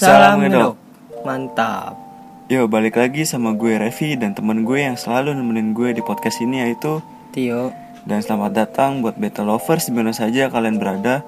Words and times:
Salam 0.00 0.40
ngedok. 0.40 0.80
Mantap. 1.28 1.92
Yo, 2.48 2.64
balik 2.72 2.96
lagi 2.96 3.28
sama 3.28 3.52
gue 3.52 3.76
Revi 3.76 4.16
dan 4.16 4.32
temen 4.32 4.64
gue 4.64 4.80
yang 4.80 4.96
selalu 4.96 5.36
nemenin 5.36 5.76
gue 5.76 5.92
di 5.92 6.00
podcast 6.00 6.40
ini 6.40 6.64
yaitu 6.64 7.04
Tio. 7.36 7.68
Dan 8.08 8.24
selamat 8.24 8.56
datang 8.56 9.04
buat 9.04 9.20
Beta 9.20 9.44
Lovers 9.44 9.92
di 9.92 9.92
mana 9.92 10.16
saja 10.16 10.48
kalian 10.48 10.80
berada 10.80 11.20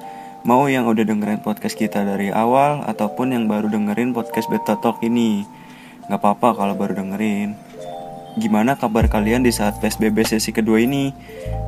Mau 0.48 0.72
yang 0.72 0.88
udah 0.88 1.04
dengerin 1.04 1.44
podcast 1.44 1.76
kita 1.76 2.00
dari 2.00 2.32
awal 2.32 2.80
Ataupun 2.88 3.36
yang 3.36 3.44
baru 3.44 3.68
dengerin 3.68 4.16
podcast 4.16 4.48
Beta 4.48 4.80
Talk 4.80 5.04
ini 5.04 5.44
Gak 6.08 6.16
apa-apa 6.16 6.56
kalau 6.56 6.72
baru 6.72 6.96
dengerin 6.96 7.52
Gimana 8.40 8.80
kabar 8.80 9.04
kalian 9.04 9.44
di 9.44 9.52
saat 9.52 9.84
PSBB 9.84 10.24
sesi 10.24 10.48
kedua 10.48 10.80
ini? 10.80 11.12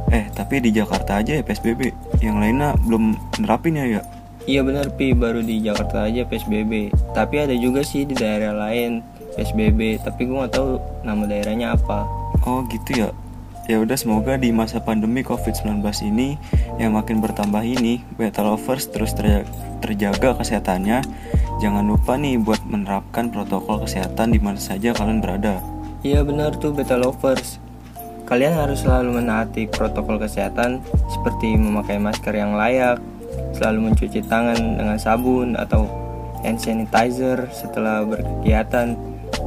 Eh, 0.09 0.33
tapi 0.33 0.65
di 0.65 0.73
Jakarta 0.73 1.21
aja 1.21 1.37
ya 1.37 1.45
PSBB 1.45 1.93
Yang 2.25 2.37
lainnya 2.41 2.73
belum 2.81 3.13
nerapin 3.45 3.77
ya 3.77 4.01
ya? 4.01 4.24
Iya 4.45 4.61
bener 4.61 4.93
Pi, 4.93 5.17
baru 5.17 5.41
di 5.41 5.65
Jakarta 5.65 6.05
aja 6.05 6.29
PSBB. 6.29 6.93
Tapi 7.17 7.35
ada 7.41 7.57
juga 7.57 7.81
sih 7.81 8.05
di 8.05 8.13
daerah 8.13 8.53
lain 8.53 9.01
PSBB, 9.41 10.05
tapi 10.05 10.29
gue 10.29 10.37
nggak 10.37 10.53
tahu 10.53 10.77
nama 11.01 11.25
daerahnya 11.25 11.73
apa. 11.73 12.05
Oh 12.45 12.61
gitu 12.69 12.93
ya. 12.93 13.09
Ya 13.65 13.81
udah 13.81 13.97
semoga 13.97 14.37
di 14.37 14.53
masa 14.53 14.85
pandemi 14.85 15.25
COVID-19 15.25 15.81
ini 16.13 16.37
yang 16.77 16.93
makin 16.93 17.25
bertambah 17.25 17.65
ini, 17.65 18.05
beta 18.21 18.45
lovers 18.45 18.93
terus 18.93 19.17
ter- 19.17 19.49
terjaga 19.81 20.37
kesehatannya. 20.37 21.01
Jangan 21.65 21.81
lupa 21.89 22.21
nih 22.21 22.37
buat 22.37 22.61
menerapkan 22.69 23.33
protokol 23.33 23.81
kesehatan 23.89 24.37
di 24.37 24.45
mana 24.45 24.61
saja 24.61 24.93
kalian 24.93 25.25
berada. 25.25 25.65
Iya 26.05 26.21
benar 26.21 26.53
tuh 26.61 26.77
beta 26.77 27.01
lovers. 27.01 27.57
Kalian 28.29 28.53
harus 28.53 28.85
selalu 28.85 29.25
menaati 29.25 29.73
protokol 29.73 30.21
kesehatan 30.21 30.85
seperti 31.09 31.57
memakai 31.57 31.97
masker 31.97 32.37
yang 32.37 32.61
layak, 32.61 33.01
selalu 33.55 33.91
mencuci 33.91 34.21
tangan 34.27 34.59
dengan 34.79 34.99
sabun 34.99 35.55
atau 35.55 35.87
hand 36.45 36.61
sanitizer 36.61 37.49
setelah 37.55 38.05
berkegiatan 38.05 38.99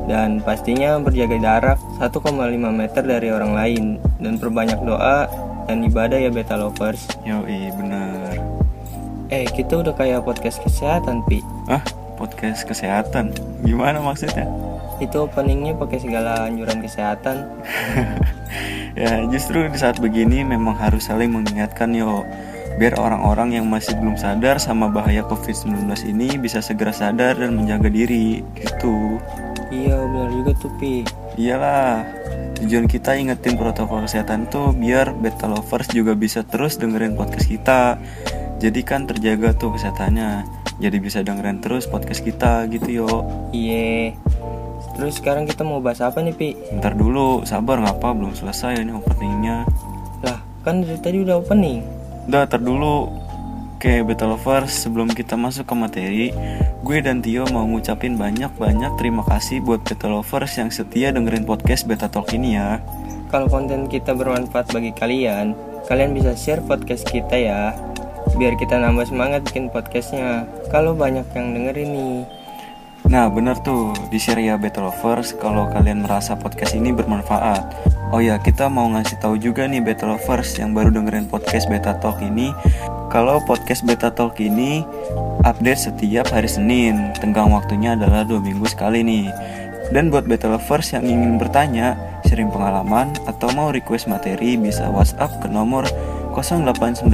dan 0.07 0.39
pastinya 0.41 0.97
berjaga 0.97 1.37
jarak 1.37 1.79
1,5 1.99 2.31
meter 2.71 3.03
dari 3.03 3.29
orang 3.29 3.53
lain 3.53 3.83
dan 4.23 4.39
perbanyak 4.39 4.79
doa 4.81 5.27
dan 5.67 5.83
ibadah 5.83 6.17
ya 6.17 6.31
beta 6.31 6.55
lovers. 6.55 7.05
Yoi, 7.27 7.69
bener. 7.75 8.39
Eh, 9.27 9.43
kita 9.51 9.83
udah 9.83 9.91
kayak 9.91 10.23
podcast 10.23 10.63
kesehatan, 10.63 11.19
Pi. 11.27 11.43
Ah, 11.67 11.83
podcast 12.15 12.63
kesehatan. 12.63 13.35
Gimana 13.67 13.99
maksudnya? 13.99 14.47
Itu 15.03 15.27
openingnya 15.27 15.75
pakai 15.75 15.99
segala 15.99 16.47
anjuran 16.47 16.79
kesehatan. 16.79 17.43
ya, 19.03 19.27
justru 19.27 19.67
di 19.67 19.75
saat 19.75 19.99
begini 19.99 20.47
memang 20.47 20.79
harus 20.79 21.11
saling 21.11 21.35
mengingatkan 21.35 21.91
yo. 21.91 22.23
Biar 22.77 22.93
orang-orang 23.01 23.57
yang 23.57 23.65
masih 23.65 23.97
belum 23.97 24.21
sadar 24.21 24.61
sama 24.61 24.85
bahaya 24.85 25.25
COVID-19 25.25 25.89
ini 26.13 26.37
bisa 26.37 26.61
segera 26.61 26.93
sadar 26.93 27.41
dan 27.41 27.57
menjaga 27.57 27.89
diri, 27.89 28.45
gitu. 28.53 29.17
Iya, 29.73 29.97
benar 29.97 30.29
juga 30.29 30.51
tuh, 30.61 30.71
Pi. 30.77 31.01
Iyalah, 31.41 32.05
tujuan 32.61 32.85
kita 32.85 33.17
ingetin 33.17 33.57
protokol 33.57 34.05
kesehatan 34.05 34.45
tuh 34.53 34.77
biar 34.77 35.09
beta 35.17 35.49
lovers 35.49 35.89
juga 35.89 36.13
bisa 36.13 36.45
terus 36.45 36.77
dengerin 36.77 37.17
podcast 37.17 37.49
kita. 37.49 37.97
Jadi 38.61 38.81
kan 38.85 39.09
terjaga 39.09 39.57
tuh 39.57 39.73
kesehatannya. 39.73 40.45
Jadi 40.77 40.97
bisa 41.01 41.25
dengerin 41.25 41.57
terus 41.57 41.89
podcast 41.89 42.21
kita 42.21 42.69
gitu 42.69 43.01
yo. 43.01 43.25
Iya. 43.49 44.13
Terus 44.93 45.17
sekarang 45.17 45.49
kita 45.49 45.65
mau 45.65 45.81
bahas 45.81 46.01
apa 46.05 46.21
nih, 46.21 46.33
Pi? 46.37 46.53
Ntar 46.77 46.93
dulu, 46.93 47.41
sabar 47.41 47.81
ngapa 47.81 48.13
belum 48.13 48.37
selesai 48.37 48.85
ini 48.85 48.93
openingnya. 48.93 49.65
Lah, 50.21 50.41
kan 50.61 50.85
dari 50.85 51.01
tadi 51.01 51.17
udah 51.25 51.41
opening. 51.41 51.96
Udah, 52.27 52.43
ntar 52.43 52.59
dulu. 52.59 53.07
Oke, 53.79 54.03
beta 54.03 54.27
lovers, 54.27 54.83
sebelum 54.83 55.07
kita 55.07 55.39
masuk 55.39 55.63
ke 55.63 55.75
materi, 55.79 56.27
gue 56.83 56.97
dan 56.99 57.23
Tio 57.23 57.47
mau 57.55 57.63
ngucapin 57.63 58.19
banyak-banyak 58.19 58.99
terima 58.99 59.23
kasih 59.23 59.63
buat 59.63 59.79
beta 59.87 60.11
lovers 60.11 60.59
yang 60.59 60.67
setia 60.67 61.15
dengerin 61.15 61.47
podcast 61.47 61.87
Beta 61.87 62.11
Talk 62.11 62.27
ini 62.35 62.59
ya. 62.59 62.83
Kalau 63.31 63.47
konten 63.47 63.87
kita 63.87 64.11
bermanfaat 64.11 64.75
bagi 64.75 64.91
kalian, 64.91 65.55
kalian 65.87 66.11
bisa 66.11 66.35
share 66.35 66.59
podcast 66.67 67.07
kita 67.07 67.31
ya. 67.31 67.71
Biar 68.35 68.59
kita 68.59 68.75
nambah 68.75 69.07
semangat 69.07 69.47
bikin 69.47 69.71
podcastnya. 69.71 70.43
Kalau 70.67 70.91
banyak 70.99 71.23
yang 71.31 71.55
dengerin 71.55 71.89
nih. 71.95 72.36
Nah 73.07 73.31
bener 73.31 73.55
tuh 73.63 73.95
di 74.11 74.19
ya 74.19 74.59
Beta 74.59 74.83
Lovers 74.83 75.31
kalau 75.39 75.71
kalian 75.71 76.03
merasa 76.03 76.35
podcast 76.35 76.75
ini 76.75 76.91
bermanfaat. 76.91 77.63
Oh 78.11 78.19
ya 78.19 78.35
kita 78.35 78.67
mau 78.67 78.91
ngasih 78.91 79.23
tahu 79.23 79.39
juga 79.39 79.63
nih 79.63 79.79
Beta 79.79 80.03
Lovers 80.03 80.59
yang 80.59 80.75
baru 80.75 80.91
dengerin 80.91 81.31
podcast 81.31 81.71
Beta 81.71 81.95
Talk 82.03 82.19
ini. 82.19 82.51
Kalau 83.07 83.39
podcast 83.47 83.87
Beta 83.87 84.11
Talk 84.11 84.35
ini 84.43 84.83
update 85.47 85.87
setiap 85.87 86.35
hari 86.35 86.51
Senin 86.51 87.15
Tenggang 87.15 87.55
waktunya 87.55 87.95
adalah 87.95 88.27
dua 88.27 88.43
minggu 88.43 88.67
sekali 88.67 88.99
nih. 89.07 89.31
Dan 89.95 90.11
buat 90.11 90.27
Beta 90.27 90.51
Lovers 90.51 90.91
yang 90.91 91.07
ingin 91.07 91.39
bertanya, 91.39 91.95
sharing 92.27 92.51
pengalaman, 92.51 93.15
atau 93.23 93.47
mau 93.55 93.71
request 93.71 94.11
materi 94.11 94.59
bisa 94.59 94.83
WhatsApp 94.91 95.39
ke 95.39 95.47
nomor 95.47 95.87
0896 96.35 97.07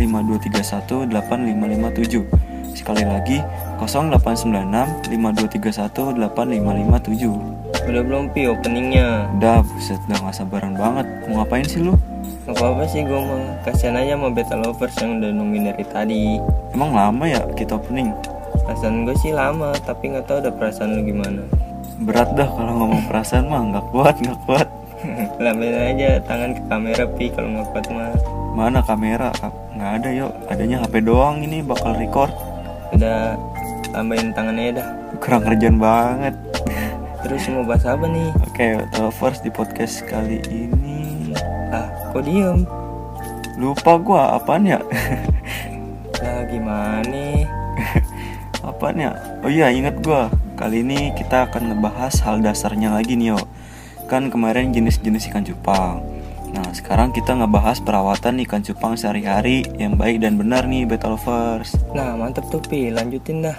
5231 0.00 1.12
8557 1.12 2.55
Sekali 2.76 3.08
lagi 3.08 3.40
0896 3.80 5.08
5231 5.08 6.28
8557 6.28 7.88
Udah 7.88 8.02
belum 8.04 8.28
Pi 8.36 8.52
openingnya? 8.52 9.32
Udah 9.40 9.64
buset 9.64 9.96
udah 10.04 10.28
gak 10.28 10.36
sabaran 10.36 10.76
banget 10.76 11.08
Mau 11.24 11.40
ngapain 11.40 11.64
sih 11.64 11.80
lu? 11.80 11.96
Gak 12.44 12.60
apa-apa 12.60 12.84
sih 12.84 13.00
gue 13.00 13.16
mah 13.16 13.64
Kasian 13.64 13.96
aja 13.96 14.12
sama 14.20 14.28
beta 14.28 14.60
lovers 14.60 14.92
yang 15.00 15.24
udah 15.24 15.30
nungguin 15.32 15.72
dari 15.72 15.84
tadi 15.88 16.36
Emang 16.76 16.92
lama 16.92 17.24
ya 17.24 17.40
kita 17.56 17.80
opening? 17.80 18.12
Perasaan 18.68 19.08
gue 19.08 19.16
sih 19.24 19.32
lama 19.32 19.72
Tapi 19.80 20.12
gak 20.12 20.28
tahu 20.28 20.44
udah 20.44 20.52
perasaan 20.52 21.00
lu 21.00 21.02
gimana 21.08 21.48
Berat 22.04 22.36
dah 22.36 22.44
kalau 22.44 22.76
ngomong 22.76 23.08
perasaan 23.08 23.48
mah 23.48 23.72
nggak 23.72 23.86
kuat 23.88 24.20
nggak 24.20 24.38
kuat 24.44 24.68
Lambain 25.42 25.96
aja 25.96 26.20
tangan 26.28 26.52
ke 26.52 26.62
kamera 26.68 27.08
Pi 27.08 27.32
kalau 27.32 27.56
nggak 27.56 27.72
kuat 27.72 27.86
mah 27.88 28.12
Mana 28.52 28.84
kamera? 28.84 29.32
Nggak 29.72 29.90
ada 30.04 30.08
yuk 30.12 30.32
Adanya 30.52 30.84
HP 30.84 31.08
doang 31.08 31.40
ini 31.40 31.64
bakal 31.64 31.96
record 31.96 32.36
Udah 32.94 33.34
lambain 33.90 34.30
tangannya 34.36 34.78
dah 34.82 34.88
Kurang 35.18 35.42
kerjaan 35.42 35.78
banget 35.80 36.34
Terus 37.26 37.50
mau 37.50 37.66
bahas 37.66 37.82
apa 37.82 38.06
nih? 38.06 38.30
Oke, 38.46 38.66
first 39.18 39.42
di 39.42 39.50
podcast 39.50 40.06
kali 40.06 40.38
ini 40.46 41.34
Ah, 41.74 41.90
kok 42.14 42.22
diem? 42.22 42.62
Lupa 43.56 43.96
gua 43.98 44.36
apaan 44.36 44.68
ya? 44.68 44.78
Lah 46.20 46.44
gimana? 46.52 47.48
apaan 48.68 49.00
ya? 49.00 49.10
Oh 49.42 49.50
iya, 49.50 49.72
inget 49.72 49.98
gua. 50.04 50.28
Kali 50.54 50.84
ini 50.84 51.10
kita 51.16 51.48
akan 51.50 51.72
ngebahas 51.72 52.20
hal 52.22 52.44
dasarnya 52.44 52.92
lagi 52.92 53.16
nih, 53.16 53.34
yo. 53.34 53.40
Kan 54.06 54.30
kemarin 54.30 54.70
jenis-jenis 54.70 55.32
ikan 55.32 55.42
cupang. 55.42 56.04
Nah, 56.56 56.72
sekarang 56.72 57.12
kita 57.12 57.36
ngebahas 57.36 57.84
perawatan 57.84 58.40
ikan 58.48 58.64
cupang 58.64 58.96
sehari-hari 58.96 59.68
yang 59.76 60.00
baik 60.00 60.24
dan 60.24 60.40
benar 60.40 60.64
nih, 60.64 60.88
beta 60.88 61.12
lovers. 61.12 61.76
Nah 61.92 62.16
mantep 62.16 62.48
tuh 62.48 62.64
Pi, 62.64 62.88
lanjutin 62.88 63.44
dah 63.44 63.56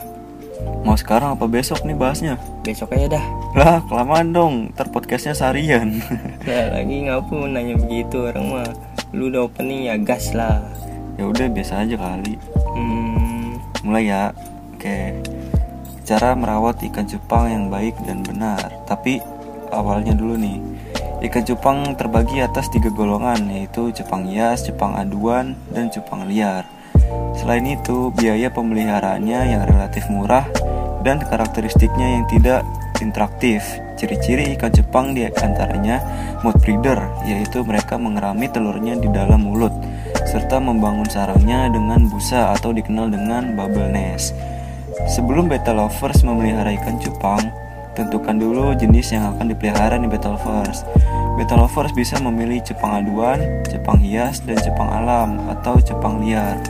Mau 0.82 0.98
sekarang 0.98 1.38
apa 1.38 1.46
besok 1.46 1.86
nih 1.86 1.94
bahasnya? 1.94 2.42
Besok 2.66 2.98
aja 2.98 3.22
dah 3.22 3.26
Lah, 3.54 3.78
kelamaan 3.86 4.34
dong. 4.34 4.74
Ntar 4.74 4.90
podcastnya 4.90 5.38
seharian. 5.38 6.02
Nah 6.50 6.66
lagi 6.74 7.06
ngapu 7.06 7.46
nanya 7.46 7.78
begitu 7.78 8.34
orang 8.34 8.46
mah 8.50 8.70
Lu 9.14 9.30
udah 9.30 9.46
opening 9.46 9.86
ya 9.86 9.96
gas 10.02 10.34
lah 10.34 10.66
ya 11.18 11.26
udah 11.26 11.50
biasa 11.50 11.84
aja 11.84 11.96
kali. 11.98 12.38
Hmm, 12.78 13.58
Mulai 13.82 14.06
ya. 14.06 14.24
Oke. 14.78 15.18
Cara 16.08 16.38
merawat 16.38 16.80
ikan 16.88 17.04
cupang 17.10 17.50
yang 17.52 17.66
baik 17.68 17.98
dan 18.06 18.22
benar. 18.24 18.70
Tapi 18.86 19.20
awalnya 19.74 20.14
dulu 20.14 20.38
nih. 20.38 20.62
Ikan 21.18 21.42
cupang 21.50 21.98
terbagi 21.98 22.46
atas 22.46 22.70
tiga 22.70 22.94
golongan 22.94 23.50
yaitu 23.50 23.90
cupang 23.90 24.30
hias, 24.30 24.62
cupang 24.70 24.94
aduan, 24.94 25.58
dan 25.74 25.90
cupang 25.90 26.30
liar. 26.30 26.62
Selain 27.34 27.66
itu, 27.66 28.14
biaya 28.14 28.54
pemeliharaannya 28.54 29.40
yang 29.50 29.66
relatif 29.66 30.06
murah 30.14 30.46
dan 31.02 31.18
karakteristiknya 31.26 32.22
yang 32.22 32.26
tidak 32.30 32.62
interaktif. 33.02 33.66
Ciri-ciri 33.98 34.54
ikan 34.54 34.70
cupang 34.70 35.18
di 35.18 35.26
antaranya 35.26 36.06
mood 36.46 36.54
breeder, 36.62 37.02
yaitu 37.26 37.66
mereka 37.66 37.98
mengerami 37.98 38.46
telurnya 38.54 38.94
di 38.94 39.10
dalam 39.10 39.42
mulut, 39.50 39.74
serta 40.30 40.62
membangun 40.62 41.10
sarangnya 41.10 41.66
dengan 41.74 42.06
busa 42.06 42.54
atau 42.54 42.70
dikenal 42.70 43.10
dengan 43.10 43.58
bubble 43.58 43.90
nest. 43.90 44.38
Sebelum 45.10 45.50
beta 45.50 45.74
lovers 45.74 46.22
memelihara 46.22 46.78
ikan 46.78 47.02
cupang, 47.02 47.42
tentukan 47.98 48.38
dulu 48.38 48.78
jenis 48.78 49.10
yang 49.10 49.34
akan 49.34 49.50
dipelihara 49.50 49.98
nih 49.98 50.06
beta 50.06 50.30
lovers. 50.30 50.86
Beta 51.42 51.58
lovers 51.58 51.90
bisa 51.98 52.22
memilih 52.22 52.62
cupang 52.62 53.02
aduan, 53.02 53.42
cupang 53.66 53.98
hias, 53.98 54.46
dan 54.46 54.62
cupang 54.62 54.86
alam 54.86 55.42
atau 55.50 55.82
cupang 55.82 56.22
liar. 56.22 56.62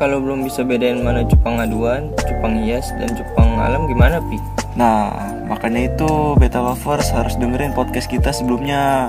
Kalau 0.00 0.16
belum 0.16 0.48
bisa 0.48 0.64
bedain 0.64 1.04
mana 1.04 1.28
cupang 1.28 1.60
aduan, 1.60 2.08
cupang 2.24 2.64
hias, 2.64 2.88
dan 2.96 3.12
cupang 3.12 3.60
alam 3.60 3.84
gimana 3.84 4.16
Pi? 4.24 4.40
Nah, 4.72 5.12
makanya 5.44 5.92
itu 5.92 6.32
beta 6.40 6.64
lovers 6.64 7.12
harus 7.12 7.36
dengerin 7.36 7.76
podcast 7.76 8.08
kita 8.08 8.32
sebelumnya, 8.32 9.04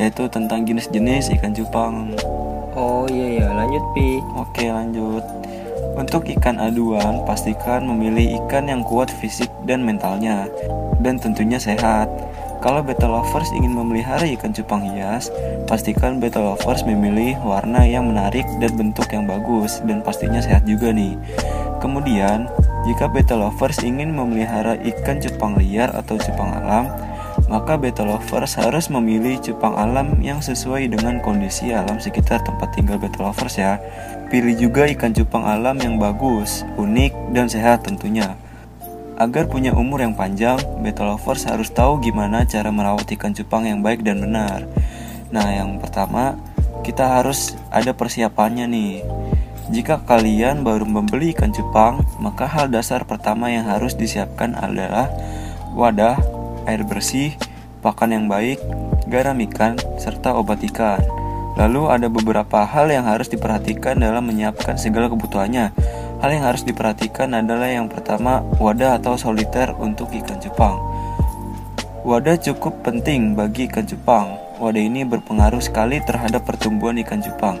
yaitu 0.00 0.24
tentang 0.32 0.64
jenis-jenis 0.64 1.28
ikan 1.36 1.52
cupang. 1.52 2.16
Oh 2.72 3.04
iya 3.12 3.44
ya 3.44 3.46
lanjut 3.52 3.84
Pi 3.92 4.24
Oke, 4.38 4.72
lanjut. 4.72 5.39
Untuk 6.00 6.32
ikan 6.32 6.56
aduan, 6.56 7.28
pastikan 7.28 7.84
memilih 7.84 8.40
ikan 8.40 8.72
yang 8.72 8.80
kuat 8.80 9.12
fisik 9.20 9.52
dan 9.68 9.84
mentalnya, 9.84 10.48
dan 11.04 11.20
tentunya 11.20 11.60
sehat. 11.60 12.08
Kalau 12.64 12.80
beta 12.80 13.04
lovers 13.04 13.52
ingin 13.52 13.76
memelihara 13.76 14.24
ikan 14.32 14.48
cupang 14.48 14.80
hias, 14.80 15.28
pastikan 15.68 16.16
beta 16.16 16.40
lovers 16.40 16.88
memilih 16.88 17.36
warna 17.44 17.84
yang 17.84 18.08
menarik 18.08 18.48
dan 18.64 18.72
bentuk 18.80 19.12
yang 19.12 19.28
bagus, 19.28 19.84
dan 19.84 20.00
pastinya 20.00 20.40
sehat 20.40 20.64
juga 20.64 20.88
nih. 20.88 21.20
Kemudian, 21.84 22.48
jika 22.88 23.04
beta 23.12 23.36
lovers 23.36 23.84
ingin 23.84 24.16
memelihara 24.16 24.80
ikan 24.80 25.20
cupang 25.20 25.52
liar 25.60 25.92
atau 25.92 26.16
cupang 26.16 26.64
alam, 26.64 26.88
maka 27.50 27.74
beta 27.74 28.06
lovers 28.06 28.54
harus 28.54 28.86
memilih 28.94 29.42
cupang 29.42 29.74
alam 29.74 30.22
yang 30.22 30.38
sesuai 30.38 30.86
dengan 30.86 31.18
kondisi 31.18 31.74
alam 31.74 31.98
sekitar 31.98 32.46
tempat 32.46 32.70
tinggal 32.78 33.02
beta 33.02 33.18
lovers 33.18 33.58
ya. 33.58 33.82
Pilih 34.30 34.54
juga 34.54 34.86
ikan 34.94 35.10
cupang 35.10 35.42
alam 35.42 35.74
yang 35.82 35.98
bagus, 35.98 36.62
unik, 36.78 37.34
dan 37.34 37.50
sehat 37.50 37.82
tentunya. 37.82 38.38
Agar 39.18 39.50
punya 39.50 39.74
umur 39.74 40.00
yang 40.00 40.14
panjang, 40.14 40.62
beta 40.78 41.02
lovers 41.02 41.42
harus 41.50 41.68
tahu 41.74 41.98
gimana 41.98 42.46
cara 42.46 42.70
merawat 42.70 43.10
ikan 43.18 43.34
cupang 43.34 43.66
yang 43.66 43.82
baik 43.82 44.06
dan 44.06 44.22
benar. 44.22 44.70
Nah, 45.34 45.50
yang 45.50 45.82
pertama, 45.82 46.38
kita 46.86 47.18
harus 47.18 47.58
ada 47.74 47.90
persiapannya 47.90 48.70
nih. 48.70 48.94
Jika 49.74 50.06
kalian 50.06 50.62
baru 50.62 50.86
membeli 50.86 51.34
ikan 51.34 51.50
cupang, 51.50 52.06
maka 52.22 52.46
hal 52.46 52.70
dasar 52.70 53.02
pertama 53.06 53.50
yang 53.50 53.66
harus 53.66 53.98
disiapkan 53.98 54.54
adalah 54.54 55.10
wadah, 55.74 56.18
air 56.70 56.86
bersih, 56.86 57.34
pakan 57.82 58.14
yang 58.14 58.26
baik, 58.30 58.62
garam 59.10 59.36
ikan, 59.50 59.74
serta 59.98 60.38
obat 60.38 60.62
ikan. 60.70 61.02
Lalu 61.58 61.90
ada 61.90 62.06
beberapa 62.06 62.62
hal 62.62 62.88
yang 62.88 63.04
harus 63.10 63.26
diperhatikan 63.26 63.98
dalam 63.98 64.24
menyiapkan 64.30 64.78
segala 64.78 65.10
kebutuhannya. 65.10 65.74
Hal 66.22 66.30
yang 66.30 66.46
harus 66.46 66.62
diperhatikan 66.62 67.34
adalah 67.34 67.68
yang 67.68 67.90
pertama, 67.90 68.40
wadah 68.62 69.02
atau 69.02 69.18
soliter 69.18 69.74
untuk 69.76 70.08
ikan 70.14 70.38
cupang. 70.38 70.78
Wadah 72.00 72.40
cukup 72.40 72.80
penting 72.80 73.36
bagi 73.36 73.68
ikan 73.68 73.84
cupang. 73.84 74.40
Wadah 74.56 74.80
ini 74.80 75.04
berpengaruh 75.04 75.60
sekali 75.60 76.00
terhadap 76.00 76.48
pertumbuhan 76.48 76.96
ikan 77.04 77.20
cupang. 77.20 77.60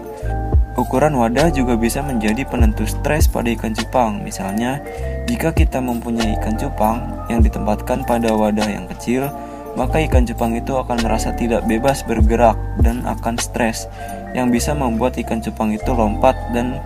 Ukuran 0.80 1.12
wadah 1.12 1.52
juga 1.52 1.76
bisa 1.76 2.00
menjadi 2.00 2.48
penentu 2.48 2.88
stres 2.88 3.28
pada 3.28 3.52
ikan 3.52 3.76
cupang. 3.76 4.24
Misalnya, 4.24 4.80
jika 5.28 5.52
kita 5.52 5.76
mempunyai 5.84 6.40
ikan 6.40 6.56
cupang 6.56 7.19
yang 7.30 7.46
ditempatkan 7.46 8.02
pada 8.02 8.34
wadah 8.34 8.66
yang 8.66 8.90
kecil, 8.90 9.30
maka 9.78 10.02
ikan 10.02 10.26
cupang 10.26 10.58
itu 10.58 10.74
akan 10.74 10.98
merasa 11.06 11.30
tidak 11.30 11.62
bebas 11.70 12.02
bergerak 12.02 12.58
dan 12.82 13.06
akan 13.06 13.38
stres 13.38 13.86
yang 14.34 14.50
bisa 14.50 14.74
membuat 14.74 15.14
ikan 15.22 15.38
cupang 15.38 15.70
itu 15.70 15.94
lompat 15.94 16.34
dan 16.50 16.82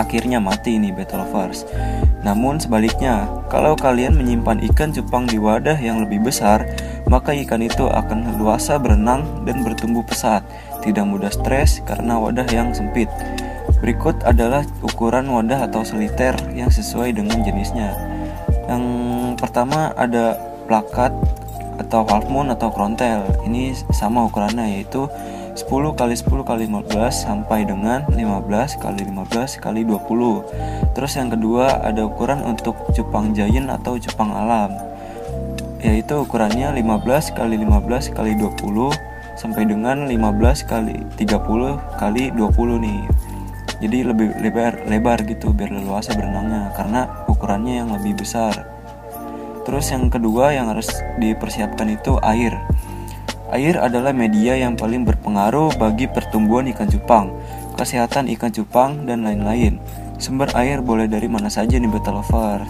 akhirnya 0.00 0.40
mati 0.40 0.80
nih 0.80 0.96
beta 0.96 1.20
lovers. 1.20 1.68
Namun 2.20 2.60
sebaliknya, 2.60 3.28
kalau 3.48 3.76
kalian 3.76 4.16
menyimpan 4.16 4.60
ikan 4.72 4.92
cupang 4.92 5.24
di 5.24 5.40
wadah 5.40 5.76
yang 5.80 6.04
lebih 6.04 6.20
besar, 6.20 6.68
maka 7.08 7.32
ikan 7.32 7.64
itu 7.64 7.88
akan 7.88 8.36
luasa 8.36 8.76
berenang 8.76 9.24
dan 9.48 9.64
bertumbuh 9.64 10.04
pesat, 10.04 10.44
tidak 10.84 11.04
mudah 11.08 11.32
stres 11.32 11.80
karena 11.88 12.20
wadah 12.20 12.44
yang 12.52 12.76
sempit. 12.76 13.08
Berikut 13.80 14.20
adalah 14.28 14.68
ukuran 14.84 15.32
wadah 15.32 15.64
atau 15.64 15.80
seliter 15.80 16.36
yang 16.52 16.68
sesuai 16.68 17.16
dengan 17.16 17.40
jenisnya. 17.40 17.96
Yang 18.68 18.84
pertama 19.40 19.96
ada 19.96 20.36
plakat 20.68 21.10
atau 21.80 22.04
half 22.04 22.28
moon 22.28 22.52
atau 22.52 22.68
krontel. 22.68 23.24
Ini 23.48 23.72
sama 23.90 24.28
ukurannya 24.28 24.78
yaitu 24.78 25.08
10 25.56 25.98
kali 25.98 26.14
10 26.14 26.44
kali 26.46 26.64
15 26.68 27.10
sampai 27.10 27.64
dengan 27.64 28.04
15 28.12 28.78
kali 28.78 29.00
15 29.08 29.58
kali 29.58 29.82
20. 29.88 30.92
Terus 30.94 31.12
yang 31.16 31.32
kedua 31.32 31.80
ada 31.80 32.06
ukuran 32.06 32.44
untuk 32.44 32.76
cupang 32.92 33.32
giant 33.32 33.72
atau 33.72 33.96
cupang 33.96 34.30
alam. 34.30 34.70
Yaitu 35.80 36.20
ukurannya 36.22 36.76
15 36.76 37.32
kali 37.32 37.56
15 37.56 38.12
kali 38.12 38.36
20 38.36 38.92
sampai 39.40 39.64
dengan 39.64 40.04
15 40.04 40.68
kali 40.68 41.00
30 41.16 41.96
kali 41.96 42.28
20 42.36 42.84
nih. 42.84 43.02
Jadi 43.80 43.98
lebih 44.04 44.36
lebar 44.44 44.84
lebar 44.84 45.24
gitu 45.24 45.56
biar 45.56 45.72
leluasa 45.72 46.12
berenangnya 46.12 46.68
karena 46.76 47.24
ukurannya 47.24 47.80
yang 47.80 47.88
lebih 47.96 48.20
besar. 48.20 48.79
Terus 49.64 49.92
yang 49.92 50.08
kedua 50.08 50.56
yang 50.56 50.72
harus 50.72 50.88
dipersiapkan 51.20 51.88
itu 51.92 52.16
air. 52.24 52.56
Air 53.50 53.82
adalah 53.82 54.14
media 54.14 54.54
yang 54.54 54.78
paling 54.78 55.02
berpengaruh 55.02 55.74
bagi 55.74 56.06
pertumbuhan 56.06 56.70
ikan 56.70 56.86
cupang, 56.86 57.34
kesehatan 57.74 58.30
ikan 58.38 58.54
cupang, 58.54 59.04
dan 59.10 59.26
lain-lain. 59.26 59.82
Sumber 60.22 60.46
air 60.54 60.78
boleh 60.84 61.10
dari 61.10 61.26
mana 61.26 61.50
saja 61.50 61.74
nih 61.74 61.90
beta 61.90 62.14
lover, 62.14 62.62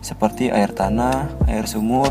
seperti 0.00 0.48
air 0.48 0.72
tanah, 0.72 1.28
air 1.44 1.68
sumur, 1.68 2.08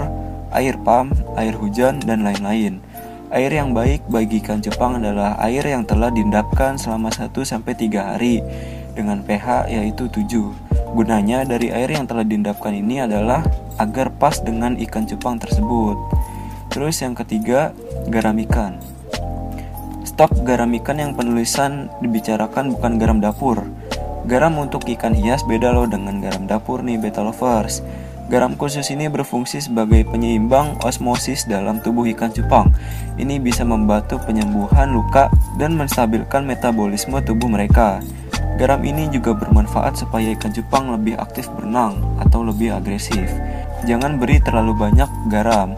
air 0.54 0.78
pam, 0.86 1.10
air 1.34 1.58
hujan, 1.58 1.98
dan 2.06 2.22
lain-lain. 2.22 2.86
Air 3.34 3.50
yang 3.50 3.74
baik 3.74 4.06
bagi 4.14 4.46
ikan 4.46 4.62
cupang 4.62 5.02
adalah 5.02 5.34
air 5.42 5.66
yang 5.66 5.82
telah 5.82 6.14
diendapkan 6.14 6.78
selama 6.78 7.10
1-3 7.10 7.34
hari 7.98 8.46
dengan 8.94 9.26
pH 9.26 9.74
yaitu 9.74 10.06
7. 10.06 10.63
Gunanya 10.94 11.42
dari 11.42 11.74
air 11.74 11.90
yang 11.90 12.06
telah 12.06 12.22
diendapkan 12.22 12.70
ini 12.70 13.02
adalah 13.02 13.42
agar 13.82 14.14
pas 14.14 14.38
dengan 14.38 14.78
ikan 14.78 15.10
cupang 15.10 15.42
tersebut. 15.42 15.98
Terus 16.70 17.02
yang 17.02 17.18
ketiga, 17.18 17.74
garam 18.14 18.38
ikan. 18.46 18.78
Stok 20.06 20.46
garam 20.46 20.70
ikan 20.78 21.02
yang 21.02 21.18
penulisan 21.18 21.90
dibicarakan 21.98 22.78
bukan 22.78 23.02
garam 23.02 23.18
dapur. 23.18 23.66
Garam 24.30 24.54
untuk 24.62 24.86
ikan 24.86 25.18
hias 25.18 25.42
beda 25.42 25.74
loh 25.74 25.90
dengan 25.90 26.22
garam 26.22 26.46
dapur 26.46 26.86
nih 26.86 27.02
beta 27.02 27.26
lovers. 27.26 27.82
Garam 28.30 28.54
khusus 28.56 28.88
ini 28.94 29.10
berfungsi 29.10 29.60
sebagai 29.66 30.06
penyeimbang 30.08 30.80
osmosis 30.86 31.50
dalam 31.50 31.82
tubuh 31.82 32.06
ikan 32.14 32.30
cupang. 32.30 32.70
Ini 33.18 33.42
bisa 33.42 33.66
membantu 33.66 34.22
penyembuhan 34.22 34.94
luka 34.94 35.28
dan 35.58 35.74
menstabilkan 35.74 36.46
metabolisme 36.46 37.20
tubuh 37.26 37.50
mereka. 37.50 38.00
Garam 38.54 38.86
ini 38.86 39.10
juga 39.10 39.34
bermanfaat 39.34 39.98
supaya 39.98 40.30
ikan 40.38 40.54
cupang 40.54 40.94
lebih 40.94 41.18
aktif 41.18 41.50
berenang 41.58 41.98
atau 42.22 42.46
lebih 42.46 42.78
agresif. 42.78 43.26
Jangan 43.84 44.22
beri 44.22 44.38
terlalu 44.40 44.78
banyak 44.78 45.10
garam. 45.28 45.74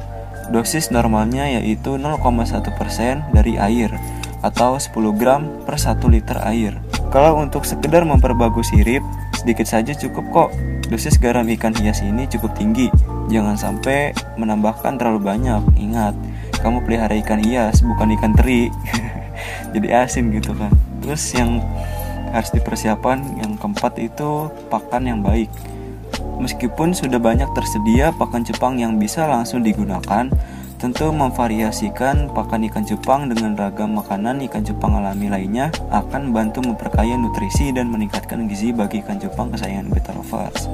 Dosis 0.51 0.93
normalnya 0.93 1.49
yaitu 1.57 1.97
0,1% 1.97 2.21
dari 3.33 3.57
air 3.57 3.89
atau 4.45 4.77
10 4.77 4.93
gram 5.17 5.49
per 5.65 5.81
1 5.81 5.97
liter 6.05 6.37
air. 6.45 6.77
Kalau 7.09 7.39
untuk 7.41 7.65
sekedar 7.65 8.03
memperbagus 8.05 8.69
sirip, 8.69 9.01
sedikit 9.33 9.65
saja 9.65 9.95
cukup 9.95 10.25
kok. 10.35 10.49
Dosis 10.91 11.17
garam 11.17 11.47
ikan 11.49 11.73
hias 11.73 12.05
ini 12.05 12.29
cukup 12.29 12.53
tinggi. 12.53 12.91
Jangan 13.31 13.57
sampai 13.57 14.13
menambahkan 14.37 15.01
terlalu 15.01 15.23
banyak. 15.23 15.63
Ingat, 15.81 16.13
kamu 16.61 16.85
pelihara 16.85 17.15
ikan 17.25 17.41
hias 17.41 17.81
bukan 17.81 18.13
ikan 18.19 18.37
teri. 18.37 18.69
Jadi 19.73 19.87
asin 19.89 20.29
gitu 20.29 20.53
kan. 20.53 20.69
Terus 21.01 21.23
yang 21.33 21.63
harus 22.31 22.51
dipersiapkan 22.53 23.41
yang 23.41 23.57
keempat 23.59 23.99
itu 23.99 24.49
pakan 24.69 25.03
yang 25.05 25.19
baik 25.25 25.51
meskipun 26.39 26.93
sudah 26.93 27.17
banyak 27.17 27.47
tersedia 27.55 28.11
pakan 28.15 28.43
cupang 28.45 28.77
yang 28.79 28.99
bisa 28.99 29.25
langsung 29.25 29.63
digunakan 29.65 30.29
tentu 30.75 31.07
memvariasikan 31.09 32.29
pakan 32.35 32.67
ikan 32.67 32.83
cupang 32.83 33.31
dengan 33.31 33.55
ragam 33.55 33.95
makanan 33.95 34.43
ikan 34.45 34.61
cupang 34.61 34.99
alami 34.99 35.31
lainnya 35.31 35.71
akan 35.89 36.35
bantu 36.35 36.61
memperkaya 36.61 37.15
nutrisi 37.15 37.71
dan 37.71 37.87
meningkatkan 37.87 38.45
gizi 38.51 38.75
bagi 38.75 38.99
ikan 38.99 39.17
cupang 39.17 39.49
kesayangan 39.55 39.87
beta 39.87 40.11
lovers. 40.11 40.67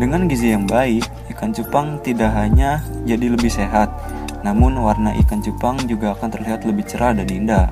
Dengan 0.00 0.24
gizi 0.32 0.56
yang 0.56 0.64
baik, 0.64 1.04
ikan 1.36 1.52
cupang 1.52 2.00
tidak 2.00 2.32
hanya 2.32 2.80
jadi 3.04 3.36
lebih 3.36 3.52
sehat, 3.52 3.92
namun 4.40 4.76
warna 4.80 5.12
ikan 5.24 5.44
cupang 5.44 5.76
juga 5.84 6.16
akan 6.16 6.28
terlihat 6.32 6.64
lebih 6.64 6.88
cerah 6.88 7.12
dan 7.12 7.28
indah 7.28 7.68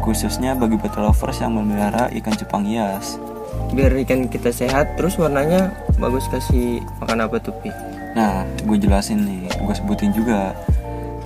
khususnya 0.00 0.56
bagi 0.56 0.80
beta 0.80 1.04
lovers 1.04 1.38
yang 1.44 1.54
memelihara 1.54 2.08
ikan 2.22 2.34
cupang 2.34 2.64
hias. 2.64 3.20
Biar 3.70 3.92
ikan 4.06 4.26
kita 4.26 4.50
sehat, 4.50 4.96
terus 4.96 5.20
warnanya 5.20 5.70
bagus 6.00 6.26
kasih 6.32 6.80
makan 6.98 7.28
apa 7.28 7.36
tuh 7.38 7.54
Pi? 7.60 7.70
Nah, 8.16 8.42
gue 8.66 8.76
jelasin 8.80 9.22
nih, 9.22 9.46
gue 9.46 9.74
sebutin 9.76 10.10
juga. 10.10 10.56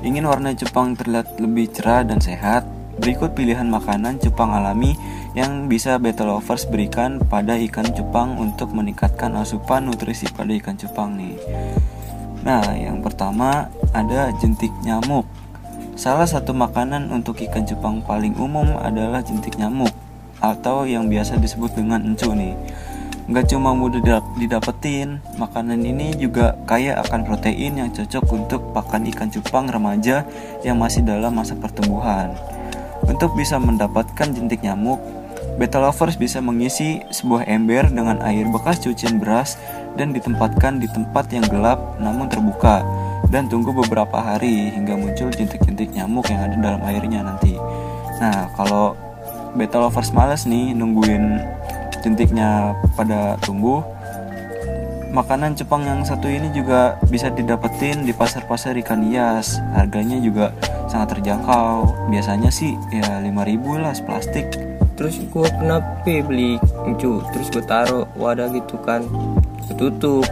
Ingin 0.04 0.28
warna 0.28 0.52
cupang 0.52 0.92
terlihat 0.92 1.40
lebih 1.40 1.72
cerah 1.72 2.04
dan 2.04 2.20
sehat, 2.20 2.68
berikut 3.00 3.32
pilihan 3.32 3.64
makanan 3.64 4.20
cupang 4.20 4.52
alami 4.52 4.92
yang 5.32 5.66
bisa 5.66 5.96
beta 5.96 6.28
lovers 6.28 6.68
berikan 6.68 7.16
pada 7.24 7.56
ikan 7.56 7.88
cupang 7.88 8.36
untuk 8.36 8.76
meningkatkan 8.76 9.32
asupan 9.40 9.88
nutrisi 9.88 10.28
pada 10.28 10.52
ikan 10.60 10.76
cupang 10.76 11.16
nih. 11.16 11.36
Nah, 12.44 12.76
yang 12.76 13.00
pertama 13.00 13.72
ada 13.96 14.28
jentik 14.36 14.68
nyamuk. 14.84 15.24
Salah 15.96 16.28
satu 16.28 16.52
makanan 16.52 17.08
untuk 17.08 17.40
ikan 17.40 17.64
cupang 17.64 18.04
paling 18.04 18.36
umum 18.36 18.76
adalah 18.84 19.24
jentik 19.24 19.56
nyamuk 19.56 19.88
atau 20.44 20.84
yang 20.84 21.08
biasa 21.08 21.40
disebut 21.40 21.72
dengan 21.72 22.04
encu 22.04 22.28
nih. 22.36 22.52
Gak 23.32 23.56
cuma 23.56 23.72
mudah 23.72 24.20
didapetin, 24.36 25.24
makanan 25.40 25.80
ini 25.80 26.12
juga 26.12 26.60
kaya 26.68 27.00
akan 27.00 27.24
protein 27.24 27.80
yang 27.80 27.88
cocok 27.88 28.24
untuk 28.36 28.60
pakan 28.76 29.08
ikan 29.08 29.32
cupang 29.32 29.64
remaja 29.64 30.28
yang 30.60 30.76
masih 30.76 31.00
dalam 31.00 31.32
masa 31.32 31.56
pertumbuhan. 31.56 32.36
Untuk 33.08 33.32
bisa 33.32 33.56
mendapatkan 33.56 34.28
jentik 34.36 34.60
nyamuk, 34.60 35.00
Beta 35.54 35.78
lovers 35.78 36.18
bisa 36.18 36.42
mengisi 36.42 36.98
sebuah 37.14 37.46
ember 37.46 37.86
dengan 37.90 38.18
air 38.26 38.48
bekas 38.50 38.82
cucian 38.82 39.22
beras 39.22 39.54
dan 39.94 40.10
ditempatkan 40.10 40.82
di 40.82 40.90
tempat 40.90 41.30
yang 41.30 41.46
gelap 41.46 41.78
namun 42.02 42.26
terbuka 42.26 42.82
dan 43.30 43.46
tunggu 43.46 43.74
beberapa 43.74 44.18
hari 44.18 44.70
hingga 44.74 44.94
muncul 44.94 45.30
jentik-jentik 45.30 45.90
nyamuk 45.94 46.26
yang 46.30 46.46
ada 46.46 46.56
dalam 46.58 46.82
airnya 46.86 47.22
nanti. 47.22 47.58
Nah, 48.22 48.50
kalau 48.54 48.94
beta 49.54 49.78
lovers 49.78 50.10
males 50.14 50.46
nih 50.46 50.74
nungguin 50.74 51.38
jentiknya 52.02 52.78
pada 52.94 53.38
tumbuh, 53.42 53.82
makanan 55.14 55.54
Jepang 55.54 55.86
yang 55.86 56.02
satu 56.02 56.26
ini 56.26 56.50
juga 56.50 56.98
bisa 57.06 57.30
didapetin 57.30 58.02
di 58.02 58.12
pasar-pasar 58.14 58.74
ikan 58.82 59.06
hias. 59.06 59.62
Harganya 59.72 60.18
juga 60.18 60.50
sangat 60.90 61.18
terjangkau. 61.18 62.10
Biasanya 62.10 62.50
sih 62.50 62.74
ya 62.90 63.22
5000 63.22 63.82
lah 63.82 63.94
plastik. 64.02 64.46
Terus 64.94 65.18
gue 65.18 65.46
pernah 65.46 65.82
pe 66.02 66.22
beli 66.22 66.58
cu 66.98 67.22
terus 67.34 67.50
gue 67.50 67.64
taruh 67.66 68.06
wadah 68.14 68.50
gitu 68.54 68.78
kan 68.82 69.02
ketutup 69.66 70.26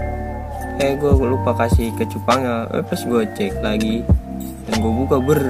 eh 0.78 0.95
gue 0.95 1.12
lupa 1.12 1.54
kasih 1.54 1.90
ke 1.99 2.07
cupangnya 2.07 2.71
eh 2.71 2.83
pas 2.87 3.00
gue 3.02 3.23
cek 3.35 3.61
lagi 3.61 4.07
dan 4.71 4.75
gue 4.78 4.92
buka 4.92 5.19
ber 5.19 5.40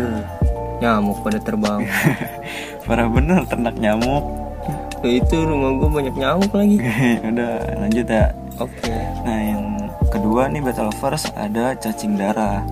nyamuk 0.83 1.23
pada 1.23 1.39
terbang 1.39 1.87
Parah 2.83 3.07
bener 3.07 3.47
ternak 3.47 3.79
nyamuk. 3.79 4.27
Eh, 5.07 5.23
itu 5.23 5.37
rumah 5.39 5.71
gue 5.79 5.89
banyak 5.91 6.15
nyamuk 6.19 6.51
lagi 6.51 6.79
Udah 7.31 7.79
lanjut 7.79 8.07
ya. 8.07 8.35
oke 8.59 8.95
Nah 9.23 9.39
yang 9.39 9.63
kedua 10.11 10.51
nih 10.51 10.63
beta 10.63 10.87
lovers 10.87 11.31
ada 11.39 11.75
cacing 11.79 12.19
darah. 12.19 12.67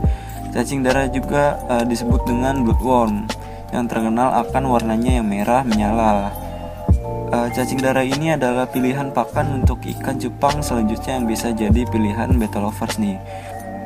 Cacing 0.50 0.82
darah 0.82 1.06
juga 1.10 1.58
eh, 1.70 1.84
disebut 1.86 2.26
dengan 2.26 2.66
bloodworm 2.66 3.30
yang 3.70 3.86
terkenal 3.86 4.34
akan 4.46 4.66
warnanya 4.70 5.22
yang 5.22 5.26
merah 5.26 5.62
menyala. 5.62 6.34
Eh, 7.30 7.48
cacing 7.54 7.78
darah 7.78 8.02
ini 8.02 8.34
adalah 8.34 8.66
pilihan 8.66 9.14
pakan 9.14 9.62
untuk 9.62 9.78
ikan 9.86 10.18
cupang 10.18 10.58
selanjutnya 10.66 11.22
yang 11.22 11.26
bisa 11.30 11.54
jadi 11.54 11.86
pilihan 11.86 12.34
beta 12.34 12.58
lovers 12.58 12.98
nih. 12.98 13.22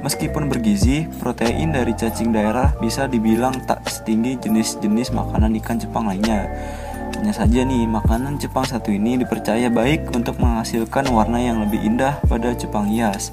Meskipun 0.00 0.49
bergizi, 0.49 1.05
protein 1.21 1.73
dari 1.73 1.93
cacing 1.93 2.33
darah 2.33 2.73
bisa 2.81 3.05
dibilang 3.05 3.57
tak 3.69 3.85
setinggi 3.85 4.41
jenis-jenis 4.41 5.12
makanan 5.12 5.61
ikan 5.61 5.76
cupang 5.76 6.09
lainnya. 6.09 6.49
Hanya 7.21 7.33
saja 7.37 7.64
nih, 7.64 7.85
makanan 7.85 8.41
cupang 8.41 8.64
satu 8.64 8.93
ini 8.93 9.21
dipercaya 9.21 9.69
baik 9.69 10.12
untuk 10.12 10.41
menghasilkan 10.41 11.09
warna 11.12 11.41
yang 11.41 11.61
lebih 11.64 11.85
indah 11.85 12.21
pada 12.25 12.53
cupang 12.57 12.88
hias. 12.88 13.33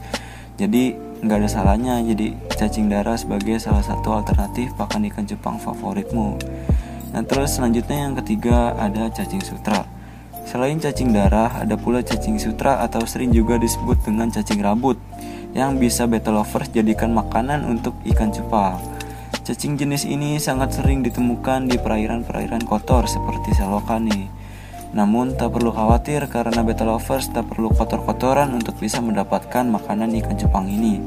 Jadi 0.60 0.96
nggak 1.22 1.38
ada 1.38 1.50
salahnya 1.50 2.02
jadi 2.02 2.34
cacing 2.58 2.90
darah 2.90 3.14
sebagai 3.14 3.62
salah 3.62 3.86
satu 3.86 4.10
alternatif 4.18 4.74
pakan 4.74 5.06
ikan 5.06 5.30
cupang 5.30 5.62
favoritmu. 5.62 6.42
Nah 7.14 7.22
terus 7.22 7.62
selanjutnya 7.62 8.10
yang 8.10 8.14
ketiga 8.18 8.74
ada 8.74 9.14
cacing 9.14 9.46
sutra. 9.46 9.86
Selain 10.50 10.82
cacing 10.82 11.14
darah, 11.14 11.64
ada 11.64 11.78
pula 11.78 12.02
cacing 12.02 12.42
sutra 12.42 12.82
atau 12.84 13.06
sering 13.06 13.32
juga 13.32 13.56
disebut 13.62 14.02
dengan 14.04 14.34
cacing 14.34 14.60
rambut 14.60 14.98
yang 15.54 15.78
bisa 15.78 16.10
beta 16.10 16.34
lovers 16.34 16.74
jadikan 16.74 17.14
makanan 17.14 17.70
untuk 17.70 17.94
ikan 18.10 18.34
cupang. 18.34 18.82
Cacing 19.46 19.78
jenis 19.78 20.04
ini 20.10 20.42
sangat 20.42 20.74
sering 20.76 21.06
ditemukan 21.06 21.70
di 21.70 21.78
perairan-perairan 21.78 22.66
kotor 22.66 23.06
seperti 23.06 23.54
selokan 23.56 24.10
nih. 24.10 24.41
Namun 24.92 25.40
tak 25.40 25.56
perlu 25.56 25.72
khawatir 25.72 26.28
karena 26.28 26.60
beta 26.68 26.84
lovers 26.84 27.32
tak 27.32 27.48
perlu 27.48 27.72
kotor-kotoran 27.72 28.52
untuk 28.52 28.76
bisa 28.76 29.00
mendapatkan 29.00 29.64
makanan 29.64 30.12
ikan 30.20 30.36
cupang 30.36 30.68
ini. 30.68 31.00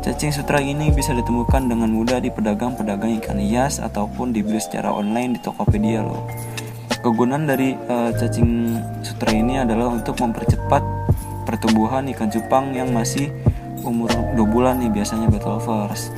Cacing 0.00 0.32
sutra 0.32 0.64
ini 0.64 0.88
bisa 0.88 1.12
ditemukan 1.12 1.68
dengan 1.68 1.92
mudah 1.92 2.16
di 2.24 2.32
pedagang-pedagang 2.32 3.20
ikan 3.20 3.36
hias 3.36 3.76
ataupun 3.76 4.32
dibeli 4.32 4.56
secara 4.56 4.88
online 4.88 5.36
di 5.36 5.40
Tokopedia 5.44 6.00
loh. 6.00 6.24
Kegunaan 7.04 7.44
dari 7.44 7.76
eh, 7.76 8.10
cacing 8.16 8.80
sutra 9.04 9.36
ini 9.36 9.60
adalah 9.60 9.92
untuk 9.92 10.16
mempercepat 10.16 10.80
pertumbuhan 11.44 12.08
ikan 12.16 12.32
cupang 12.32 12.72
yang 12.72 12.88
masih 12.96 13.28
umur 13.84 14.08
2 14.32 14.40
bulan 14.48 14.80
nih 14.80 14.88
biasanya 14.88 15.28
beta 15.28 15.52
lovers. 15.52 16.08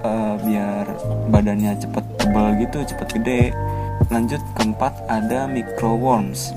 Eh, 0.00 0.34
biar 0.44 0.84
badannya 1.32 1.80
cepet 1.80 2.04
tebal 2.20 2.56
gitu, 2.60 2.84
cepet 2.84 3.08
gede. 3.16 3.42
Lanjut 4.10 4.42
keempat 4.58 5.06
ada 5.06 5.46
microworms. 5.46 6.50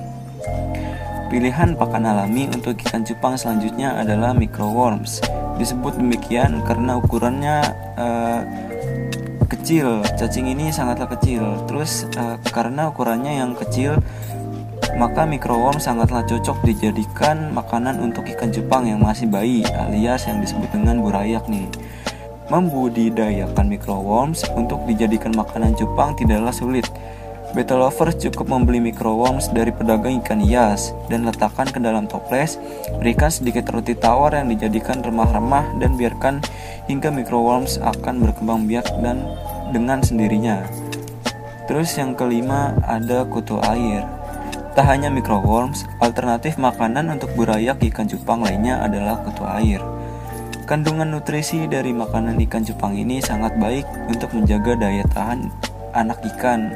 Pilihan 1.29 1.77
pakan 1.77 2.10
alami 2.10 2.50
untuk 2.50 2.74
ikan 2.81 3.05
cupang 3.05 3.38
selanjutnya 3.38 3.93
adalah 3.93 4.33
microworms. 4.33 5.22
Disebut 5.62 6.01
demikian 6.01 6.65
karena 6.65 6.98
ukurannya 6.98 7.62
eh, 7.93 8.41
kecil. 9.45 10.01
Cacing 10.17 10.50
ini 10.50 10.74
sangatlah 10.74 11.05
kecil. 11.13 11.62
Terus 11.69 12.10
eh, 12.17 12.41
karena 12.50 12.89
ukurannya 12.89 13.38
yang 13.38 13.53
kecil, 13.53 14.01
maka 14.98 15.22
microworm 15.22 15.77
sangatlah 15.77 16.25
cocok 16.25 16.57
dijadikan 16.65 17.53
makanan 17.53 18.01
untuk 18.01 18.25
ikan 18.33 18.50
cupang 18.50 18.89
yang 18.89 18.98
masih 18.98 19.29
bayi 19.29 19.62
alias 19.77 20.25
yang 20.25 20.41
disebut 20.41 20.74
dengan 20.74 21.05
burayak 21.05 21.45
nih. 21.45 21.69
Membudidayakan 22.50 23.69
microworms 23.69 24.41
untuk 24.57 24.81
dijadikan 24.89 25.38
makanan 25.38 25.77
cupang 25.77 26.17
tidaklah 26.17 26.50
sulit. 26.50 26.89
Beta 27.53 27.77
lovers 27.77 28.17
cukup 28.17 28.50
membeli 28.50 28.81
microworms 28.81 29.53
dari 29.53 29.69
pedagang 29.69 30.17
ikan 30.25 30.41
hias 30.41 30.89
dan 31.05 31.22
letakkan 31.22 31.69
ke 31.69 31.77
dalam 31.77 32.10
toples, 32.10 32.57
berikan 32.98 33.29
sedikit 33.29 33.69
roti 33.69 33.93
tawar 33.93 34.33
yang 34.33 34.50
dijadikan 34.50 35.05
remah-remah 35.05 35.77
dan 35.77 35.93
biarkan 35.93 36.41
hingga 36.89 37.13
microworms 37.13 37.77
akan 37.77 38.25
berkembang 38.25 38.65
biak 38.65 38.89
dan 39.05 39.22
dengan 39.69 40.01
sendirinya. 40.01 40.65
Terus 41.69 41.93
yang 41.93 42.17
kelima 42.17 42.74
ada 42.89 43.22
kutu 43.29 43.62
air. 43.62 44.01
Tak 44.74 44.89
hanya 44.89 45.13
microworms, 45.13 45.86
alternatif 46.01 46.57
makanan 46.57 47.13
untuk 47.13 47.29
burayak 47.38 47.77
ikan 47.93 48.10
cupang 48.10 48.41
lainnya 48.41 48.81
adalah 48.81 49.22
kutu 49.22 49.45
air. 49.45 49.77
Kandungan 50.65 51.13
nutrisi 51.13 51.69
dari 51.69 51.93
makanan 51.93 52.41
ikan 52.50 52.65
cupang 52.65 52.98
ini 52.98 53.22
sangat 53.22 53.53
baik 53.62 53.86
untuk 54.10 54.33
menjaga 54.33 54.74
daya 54.74 55.05
tahan 55.13 55.53
anak 55.93 56.19
ikan 56.36 56.74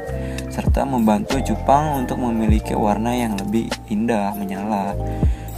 serta 0.58 0.82
membantu 0.82 1.38
cupang 1.38 2.02
untuk 2.02 2.18
memiliki 2.18 2.74
warna 2.74 3.14
yang 3.14 3.38
lebih 3.38 3.70
indah 3.86 4.34
menyala. 4.34 4.98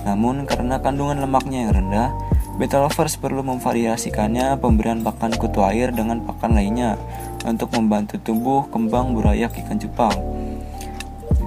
Namun 0.05 0.45
karena 0.45 0.77
kandungan 0.77 1.25
lemaknya 1.25 1.65
yang 1.65 1.73
rendah, 1.73 2.13
beta 2.61 2.77
lovers 2.85 3.17
perlu 3.17 3.41
memvariasikannya 3.41 4.61
pemberian 4.61 5.01
pakan 5.01 5.33
kutu 5.41 5.65
air 5.65 5.89
dengan 5.89 6.21
pakan 6.21 6.53
lainnya 6.53 7.01
untuk 7.49 7.73
membantu 7.73 8.21
tumbuh 8.21 8.69
kembang 8.69 9.17
burayak 9.17 9.57
ikan 9.65 9.81
cupang. 9.81 10.21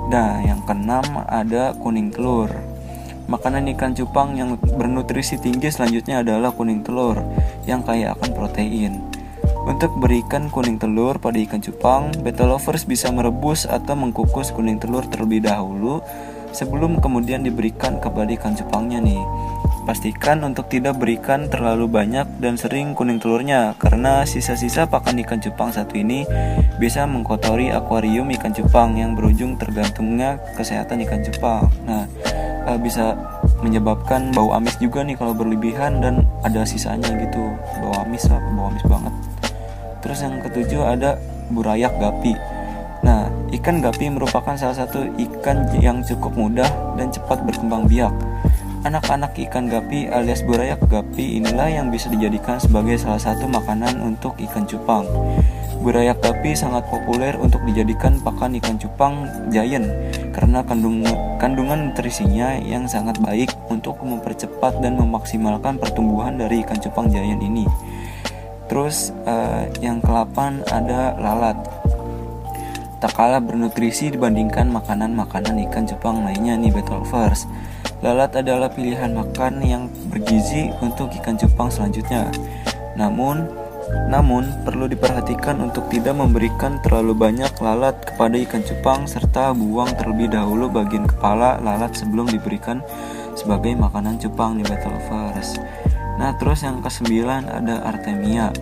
Nah, 0.09 0.41
yang 0.41 0.65
keenam 0.65 1.05
ada 1.29 1.77
kuning 1.77 2.09
telur. 2.09 2.49
Makanan 3.29 3.69
ikan 3.77 3.93
cupang 3.93 4.33
yang 4.33 4.57
bernutrisi 4.57 5.37
tinggi 5.37 5.69
selanjutnya 5.69 6.25
adalah 6.25 6.49
kuning 6.57 6.81
telur 6.81 7.21
yang 7.69 7.85
kaya 7.85 8.17
akan 8.17 8.33
protein. 8.33 9.12
Untuk 9.63 9.95
berikan 9.95 10.51
kuning 10.51 10.75
telur 10.75 11.23
pada 11.23 11.39
ikan 11.39 11.63
cupang, 11.63 12.11
beta 12.19 12.43
lovers 12.43 12.83
bisa 12.83 13.07
merebus 13.15 13.63
atau 13.63 13.95
mengkukus 13.95 14.51
kuning 14.51 14.75
telur 14.75 15.07
terlebih 15.07 15.39
dahulu 15.47 16.03
sebelum 16.51 16.99
kemudian 16.99 17.47
diberikan 17.47 18.03
kepada 18.03 18.27
ikan 18.35 18.59
cupangnya 18.59 18.99
nih. 18.99 19.23
Pastikan 19.83 20.43
untuk 20.47 20.71
tidak 20.71 20.95
berikan 20.99 21.51
terlalu 21.51 21.91
banyak 21.91 22.23
dan 22.39 22.55
sering 22.55 22.95
kuning 22.95 23.19
telurnya 23.19 23.75
karena 23.75 24.23
sisa-sisa 24.23 24.87
pakan 24.87 25.19
ikan 25.27 25.43
cupang 25.43 25.75
satu 25.75 25.99
ini 25.99 26.23
bisa 26.79 27.03
mengkotori 27.03 27.67
akuarium 27.67 28.31
ikan 28.39 28.55
cupang 28.55 28.95
yang 28.95 29.15
berujung 29.15 29.59
tergantungnya 29.59 30.39
kesehatan 30.55 31.03
ikan 31.03 31.23
cupang. 31.23 31.67
Nah, 31.83 32.03
eh, 32.67 32.79
bisa 32.79 33.15
menyebabkan 33.59 34.31
bau 34.31 34.55
amis 34.55 34.75
juga 34.79 35.03
nih 35.03 35.15
kalau 35.19 35.35
berlebihan 35.35 35.99
dan 35.99 36.23
ada 36.47 36.63
sisanya 36.63 37.11
gitu. 37.19 37.43
Bau 37.83 37.95
amis 38.03 38.23
bau 38.27 38.67
amis 38.71 38.83
banget. 38.87 39.22
Terus 40.03 40.19
yang 40.19 40.43
ketujuh 40.43 40.83
ada 40.83 41.15
burayak 41.47 41.95
gapi. 41.97 42.35
Nah, 43.03 43.27
ikan 43.51 43.83
gapi 43.83 44.11
merupakan 44.11 44.55
salah 44.55 44.75
satu 44.75 45.07
ikan 45.15 45.67
yang 45.79 46.03
cukup 46.03 46.35
mudah 46.35 46.67
dan 46.95 47.11
cepat 47.11 47.43
berkembang 47.43 47.87
biak. 47.87 48.11
Anak-anak 48.83 49.39
ikan 49.47 49.71
gapi 49.71 50.11
alias 50.11 50.43
burayak 50.43 50.83
gapi 50.91 51.39
inilah 51.39 51.71
yang 51.71 51.87
bisa 51.87 52.11
dijadikan 52.11 52.59
sebagai 52.59 52.99
salah 52.99 53.19
satu 53.19 53.47
makanan 53.47 53.95
untuk 54.03 54.35
ikan 54.43 54.67
cupang. 54.67 55.07
Burayak 55.79 56.19
gapi 56.23 56.55
sangat 56.55 56.87
populer 56.87 57.35
untuk 57.39 57.63
dijadikan 57.67 58.19
pakan 58.23 58.55
ikan 58.59 58.79
cupang 58.79 59.27
giant 59.51 59.87
karena 60.31 60.63
kandung, 60.63 61.03
kandungan 61.39 61.91
nutrisinya 61.91 62.55
yang 62.59 62.87
sangat 62.87 63.19
baik 63.19 63.51
untuk 63.67 63.99
mempercepat 63.99 64.79
dan 64.79 64.95
memaksimalkan 64.95 65.75
pertumbuhan 65.75 66.39
dari 66.39 66.63
ikan 66.63 66.79
cupang 66.79 67.11
giant 67.11 67.39
ini. 67.39 67.67
Terus 68.71 69.11
eh, 69.27 69.69
yang 69.83 69.99
kelapan 69.99 70.63
ada 70.71 71.13
lalat. 71.19 71.57
Tak 73.03 73.19
kalah 73.19 73.43
bernutrisi 73.43 74.15
dibandingkan 74.15 74.71
makanan-makanan 74.71 75.59
ikan 75.67 75.83
cupang 75.83 76.23
lainnya 76.23 76.55
nih 76.55 76.71
betovers. 76.71 77.43
Lalat 77.99 78.35
adalah 78.39 78.71
pilihan 78.71 79.11
makan 79.11 79.59
yang 79.59 79.91
bergizi 80.07 80.71
untuk 80.79 81.11
ikan 81.19 81.35
cupang 81.35 81.67
selanjutnya. 81.67 82.31
Namun, 82.95 83.47
Namun, 84.07 84.47
perlu 84.65 84.87
diperhatikan 84.89 85.59
untuk 85.59 85.85
tidak 85.91 86.15
memberikan 86.17 86.79
terlalu 86.81 87.13
banyak 87.13 87.51
lalat 87.61 87.93
kepada 88.01 88.35
ikan 88.47 88.63
cupang 88.65 89.05
serta 89.05 89.51
buang 89.53 89.91
terlebih 89.99 90.33
dahulu 90.33 90.71
bagian 90.71 91.05
kepala 91.05 91.59
lalat 91.61 91.93
sebelum 91.93 92.25
diberikan 92.31 92.81
sebagai 93.35 93.75
makanan 93.75 94.17
cupang 94.17 94.57
di 94.57 94.63
Battle 94.65 94.97
Lovers. 94.97 95.59
Nah, 96.17 96.35
terus 96.37 96.61
yang 96.61 96.79
kesembilan 96.79 97.49
ada 97.49 97.81
Artemia. 97.87 98.53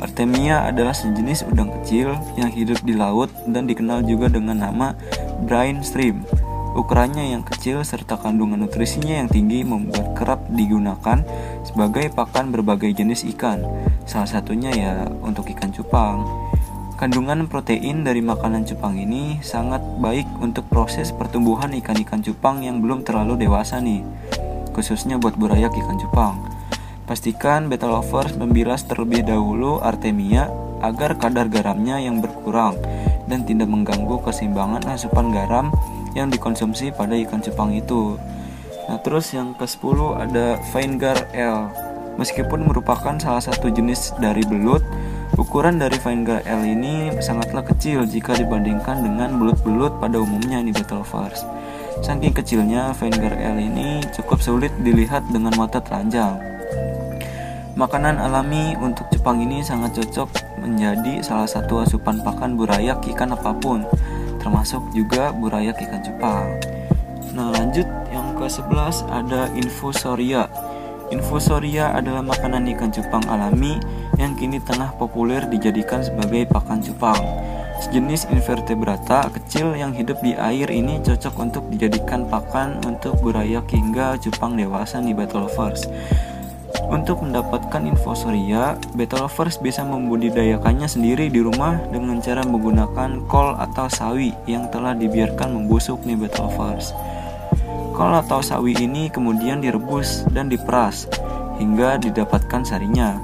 Artemia 0.00 0.64
adalah 0.64 0.96
sejenis 0.96 1.44
udang 1.48 1.68
kecil 1.80 2.16
yang 2.40 2.48
hidup 2.48 2.80
di 2.80 2.96
laut 2.96 3.28
dan 3.44 3.68
dikenal 3.68 4.00
juga 4.08 4.32
dengan 4.32 4.64
nama 4.64 4.96
brine 5.44 5.84
shrimp. 5.84 6.24
Ukurannya 6.70 7.34
yang 7.34 7.42
kecil 7.42 7.82
serta 7.82 8.16
kandungan 8.16 8.62
nutrisinya 8.62 9.20
yang 9.20 9.28
tinggi 9.28 9.66
membuat 9.66 10.14
kerap 10.14 10.40
digunakan 10.54 11.20
sebagai 11.66 12.08
pakan 12.14 12.54
berbagai 12.54 12.94
jenis 12.94 13.26
ikan. 13.36 13.66
Salah 14.06 14.30
satunya 14.30 14.70
ya 14.72 14.92
untuk 15.20 15.50
ikan 15.50 15.74
cupang. 15.74 16.24
Kandungan 16.94 17.48
protein 17.48 18.04
dari 18.04 18.20
makanan 18.20 18.68
cupang 18.68 18.96
ini 19.00 19.40
sangat 19.40 19.80
baik 19.98 20.28
untuk 20.38 20.68
proses 20.68 21.10
pertumbuhan 21.10 21.72
ikan-ikan 21.80 22.20
cupang 22.20 22.60
yang 22.60 22.84
belum 22.84 23.08
terlalu 23.08 23.40
dewasa 23.40 23.80
nih, 23.80 24.04
khususnya 24.76 25.16
buat 25.16 25.34
burayak 25.34 25.72
ikan 25.74 25.96
cupang. 25.96 26.59
Pastikan 27.10 27.66
beta 27.66 27.90
lovers 27.90 28.38
membilas 28.38 28.86
terlebih 28.86 29.26
dahulu 29.26 29.82
artemia 29.82 30.46
agar 30.78 31.18
kadar 31.18 31.50
garamnya 31.50 31.98
yang 31.98 32.22
berkurang 32.22 32.78
dan 33.26 33.42
tidak 33.42 33.66
mengganggu 33.66 34.22
keseimbangan 34.22 34.86
asupan 34.86 35.34
garam 35.34 35.74
yang 36.14 36.30
dikonsumsi 36.30 36.94
pada 36.94 37.18
ikan 37.26 37.42
cupang 37.42 37.74
itu. 37.74 38.14
Nah, 38.86 39.02
terus 39.02 39.34
yang 39.34 39.58
ke-10 39.58 40.22
ada 40.22 40.62
Vinegar 40.70 41.18
L. 41.34 41.74
Meskipun 42.14 42.62
merupakan 42.62 43.18
salah 43.18 43.42
satu 43.42 43.74
jenis 43.74 44.14
dari 44.22 44.46
belut, 44.46 44.86
ukuran 45.34 45.82
dari 45.82 45.98
Vinegar 45.98 46.46
L 46.46 46.62
ini 46.62 47.10
sangatlah 47.18 47.66
kecil 47.66 48.06
jika 48.06 48.38
dibandingkan 48.38 49.02
dengan 49.02 49.34
belut-belut 49.34 49.98
pada 49.98 50.14
umumnya 50.22 50.62
di 50.62 50.70
Battleforce. 50.70 51.42
Saking 52.06 52.38
kecilnya, 52.38 52.94
Vinegar 52.94 53.34
L 53.34 53.58
ini 53.58 53.98
cukup 54.14 54.38
sulit 54.38 54.70
dilihat 54.86 55.26
dengan 55.34 55.58
mata 55.58 55.82
telanjang. 55.82 56.59
Makanan 57.78 58.20
alami 58.20 58.76
untuk 58.76 59.08
Jepang 59.08 59.40
ini 59.40 59.64
sangat 59.64 59.96
cocok 59.96 60.60
menjadi 60.60 61.24
salah 61.24 61.48
satu 61.48 61.80
asupan 61.80 62.20
pakan 62.20 62.58
burayak 62.58 63.00
ikan 63.14 63.32
apa 63.32 63.56
pun 63.56 63.88
termasuk 64.40 64.80
juga 64.92 65.32
burayak 65.32 65.80
ikan 65.80 66.00
cupang. 66.04 66.46
Nah 67.32 67.54
lanjut 67.54 67.86
yang 68.10 68.34
ke-11 68.34 69.06
ada 69.06 69.48
infusoria. 69.54 70.50
Infusoria 71.10 71.90
adalah 71.94 72.22
makanan 72.22 72.70
ikan 72.74 72.90
cupang 72.90 73.22
alami 73.26 73.78
yang 74.18 74.34
kini 74.34 74.58
tengah 74.62 74.94
populer 74.94 75.42
dijadikan 75.46 76.02
sebagai 76.02 76.46
pakan 76.50 76.82
cupang. 76.82 77.18
Sejenis 77.80 78.28
invertebrata 78.28 79.32
kecil 79.32 79.72
yang 79.72 79.96
hidup 79.96 80.20
di 80.20 80.36
air 80.36 80.68
ini 80.68 81.00
cocok 81.00 81.34
untuk 81.40 81.64
dijadikan 81.72 82.28
pakan 82.28 82.76
untuk 82.84 83.16
burayak 83.24 83.72
hingga 83.72 84.20
cupang 84.20 84.52
dewasa 84.52 85.00
nih 85.00 85.16
battle 85.16 85.48
lovers. 85.48 85.88
Untuk 86.90 87.22
mendapatkan 87.22 87.86
infosoria, 87.86 88.74
beta 88.98 89.14
lovers 89.22 89.62
bisa 89.62 89.86
membudidayakannya 89.86 90.90
sendiri 90.90 91.30
di 91.30 91.38
rumah 91.38 91.78
dengan 91.94 92.18
cara 92.18 92.42
menggunakan 92.42 93.30
kol 93.30 93.54
atau 93.54 93.86
sawi 93.86 94.34
yang 94.50 94.66
telah 94.74 94.98
dibiarkan 94.98 95.54
membusuk 95.54 96.02
nih 96.02 96.18
beta 96.18 96.42
lovers. 96.42 96.90
Kol 97.94 98.10
atau 98.10 98.42
sawi 98.42 98.74
ini 98.74 99.06
kemudian 99.06 99.62
direbus 99.62 100.26
dan 100.34 100.50
diperas 100.50 101.06
hingga 101.62 101.94
didapatkan 102.02 102.66
sarinya. 102.66 103.22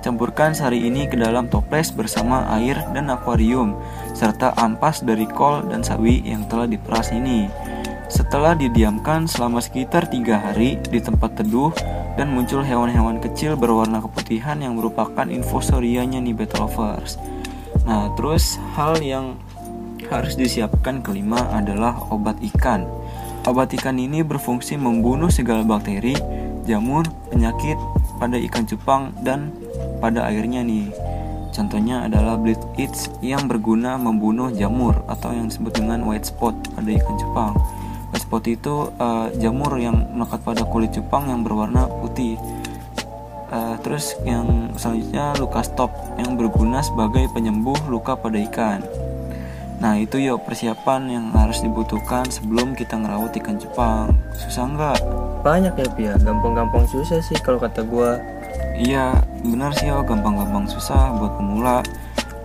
Campurkan 0.00 0.56
sari 0.56 0.82
ini 0.88 1.04
ke 1.04 1.14
dalam 1.14 1.52
toples 1.52 1.92
bersama 1.92 2.48
air 2.56 2.80
dan 2.96 3.12
akuarium 3.12 3.76
serta 4.16 4.56
ampas 4.56 5.04
dari 5.04 5.28
kol 5.28 5.62
dan 5.68 5.84
sawi 5.84 6.24
yang 6.24 6.48
telah 6.48 6.64
diperas 6.64 7.12
ini. 7.12 7.46
Setelah 8.12 8.52
didiamkan 8.52 9.24
selama 9.24 9.64
sekitar 9.64 10.04
tiga 10.12 10.36
hari 10.36 10.76
di 10.84 11.00
tempat 11.00 11.32
teduh, 11.40 11.72
dan 12.20 12.28
muncul 12.28 12.60
hewan-hewan 12.60 13.16
kecil 13.24 13.56
berwarna 13.56 14.04
keputihan 14.04 14.60
yang 14.60 14.76
merupakan 14.76 15.24
infosorianya 15.24 16.20
nih 16.20 16.36
lovers. 16.60 17.16
Nah, 17.88 18.12
terus 18.20 18.60
hal 18.76 19.00
yang 19.00 19.40
harus 20.12 20.36
disiapkan 20.36 21.00
kelima 21.00 21.40
adalah 21.56 21.96
obat 22.12 22.36
ikan. 22.52 22.84
Obat 23.48 23.72
ikan 23.80 23.96
ini 23.96 24.20
berfungsi 24.20 24.76
membunuh 24.76 25.32
segala 25.32 25.64
bakteri, 25.64 26.12
jamur, 26.68 27.08
penyakit 27.32 27.80
pada 28.20 28.36
ikan 28.36 28.68
cupang 28.68 29.16
dan 29.24 29.56
pada 30.04 30.28
airnya 30.28 30.60
nih. 30.60 30.92
Contohnya 31.48 32.04
adalah 32.04 32.36
bleed 32.36 32.60
itch 32.76 33.08
yang 33.24 33.48
berguna 33.48 33.96
membunuh 33.96 34.52
jamur 34.52 35.00
atau 35.08 35.32
yang 35.32 35.48
disebut 35.48 35.80
dengan 35.80 36.04
white 36.04 36.28
spot 36.28 36.52
pada 36.76 36.90
ikan 36.92 37.16
cupang 37.16 37.56
spot 38.32 38.48
itu 38.48 38.88
uh, 38.96 39.28
jamur 39.36 39.76
yang 39.76 40.08
melekat 40.16 40.40
pada 40.40 40.64
kulit 40.64 40.88
cupang 40.96 41.28
yang 41.28 41.44
berwarna 41.44 41.84
putih. 42.00 42.40
Uh, 43.52 43.76
terus 43.84 44.16
yang 44.24 44.72
selanjutnya 44.80 45.36
luka 45.36 45.60
stop 45.60 45.92
yang 46.16 46.40
berguna 46.40 46.80
sebagai 46.80 47.28
penyembuh 47.36 47.76
luka 47.92 48.16
pada 48.16 48.40
ikan. 48.48 48.80
Nah 49.84 50.00
itu 50.00 50.16
ya 50.16 50.40
persiapan 50.40 51.12
yang 51.12 51.26
harus 51.36 51.60
dibutuhkan 51.60 52.24
sebelum 52.32 52.72
kita 52.72 52.96
ngerawat 52.96 53.36
ikan 53.36 53.60
cupang. 53.60 54.16
Susah 54.40 54.64
nggak? 54.64 54.98
Banyak 55.44 55.76
ya 55.76 55.88
Pia, 55.92 56.14
gampang-gampang 56.16 56.88
susah 56.88 57.20
sih 57.20 57.36
kalau 57.44 57.60
kata 57.60 57.84
gua. 57.84 58.16
Iya 58.80 59.12
benar 59.44 59.76
sih 59.76 59.92
oh 59.92 60.00
gampang-gampang 60.08 60.64
susah 60.72 61.20
buat 61.20 61.36
pemula. 61.36 61.84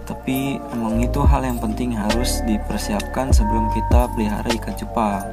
Tapi 0.04 0.60
emang 0.76 1.00
itu 1.00 1.23
hal 1.23 1.47
yang 1.47 1.63
penting 1.63 1.95
harus 1.95 2.43
dipersiapkan 2.43 3.32
sebelum 3.32 3.71
kita 3.71 4.12
pelihara 4.12 4.52
ikan 4.52 4.76
cupang. 4.76 5.23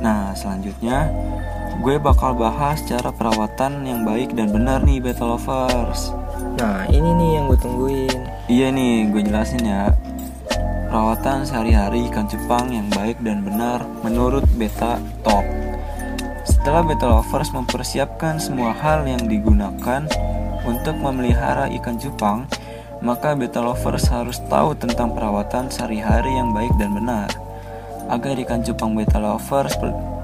Nah, 0.00 0.36
selanjutnya 0.36 1.08
gue 1.80 1.96
bakal 2.00 2.36
bahas 2.36 2.80
cara 2.84 3.12
perawatan 3.12 3.84
yang 3.84 4.04
baik 4.04 4.32
dan 4.32 4.52
benar 4.52 4.84
nih 4.84 5.00
beta 5.00 5.24
lovers. 5.24 6.12
Nah, 6.56 6.88
ini 6.88 7.12
nih 7.16 7.30
yang 7.36 7.44
gue 7.52 7.58
tungguin. 7.60 8.20
Iya 8.48 8.72
nih, 8.72 9.12
gue 9.12 9.22
jelasin 9.24 9.64
ya. 9.64 9.92
Perawatan 10.88 11.44
sehari-hari 11.44 12.08
ikan 12.08 12.24
cupang 12.30 12.72
yang 12.72 12.88
baik 12.94 13.20
dan 13.20 13.44
benar 13.44 13.84
menurut 14.00 14.44
beta 14.56 14.96
top. 15.20 15.44
Setelah 16.46 16.86
beta 16.86 17.06
lovers 17.10 17.52
mempersiapkan 17.52 18.40
semua 18.40 18.72
hal 18.72 19.04
yang 19.04 19.28
digunakan 19.28 20.06
untuk 20.64 20.96
memelihara 20.96 21.68
ikan 21.76 22.00
cupang, 22.00 22.48
maka 23.04 23.36
beta 23.36 23.60
lovers 23.60 24.08
harus 24.08 24.40
tahu 24.48 24.72
tentang 24.78 25.12
perawatan 25.12 25.68
sehari-hari 25.68 26.32
yang 26.32 26.56
baik 26.56 26.72
dan 26.80 26.96
benar 26.96 27.28
agar 28.06 28.38
ikan 28.38 28.62
cupang 28.62 28.94
beta 28.94 29.18
lovers 29.18 29.74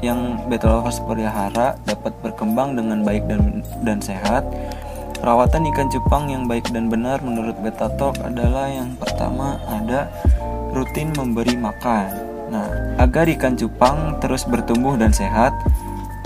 yang 0.02 0.38
beta 0.50 0.66
lovers 0.66 0.98
pelihara 1.02 1.78
dapat 1.86 2.14
berkembang 2.22 2.74
dengan 2.74 3.02
baik 3.06 3.26
dan, 3.26 3.62
dan 3.82 3.98
sehat. 4.02 4.46
Perawatan 5.22 5.70
ikan 5.70 5.86
cupang 5.86 6.34
yang 6.34 6.50
baik 6.50 6.66
dan 6.74 6.90
benar 6.90 7.22
menurut 7.22 7.54
Beta 7.62 7.86
Talk 7.94 8.18
adalah 8.26 8.66
yang 8.66 8.98
pertama 8.98 9.54
ada 9.70 10.10
rutin 10.74 11.14
memberi 11.14 11.54
makan. 11.54 12.10
Nah, 12.50 12.66
agar 12.98 13.30
ikan 13.30 13.54
cupang 13.54 14.18
terus 14.18 14.42
bertumbuh 14.42 14.98
dan 14.98 15.14
sehat, 15.14 15.54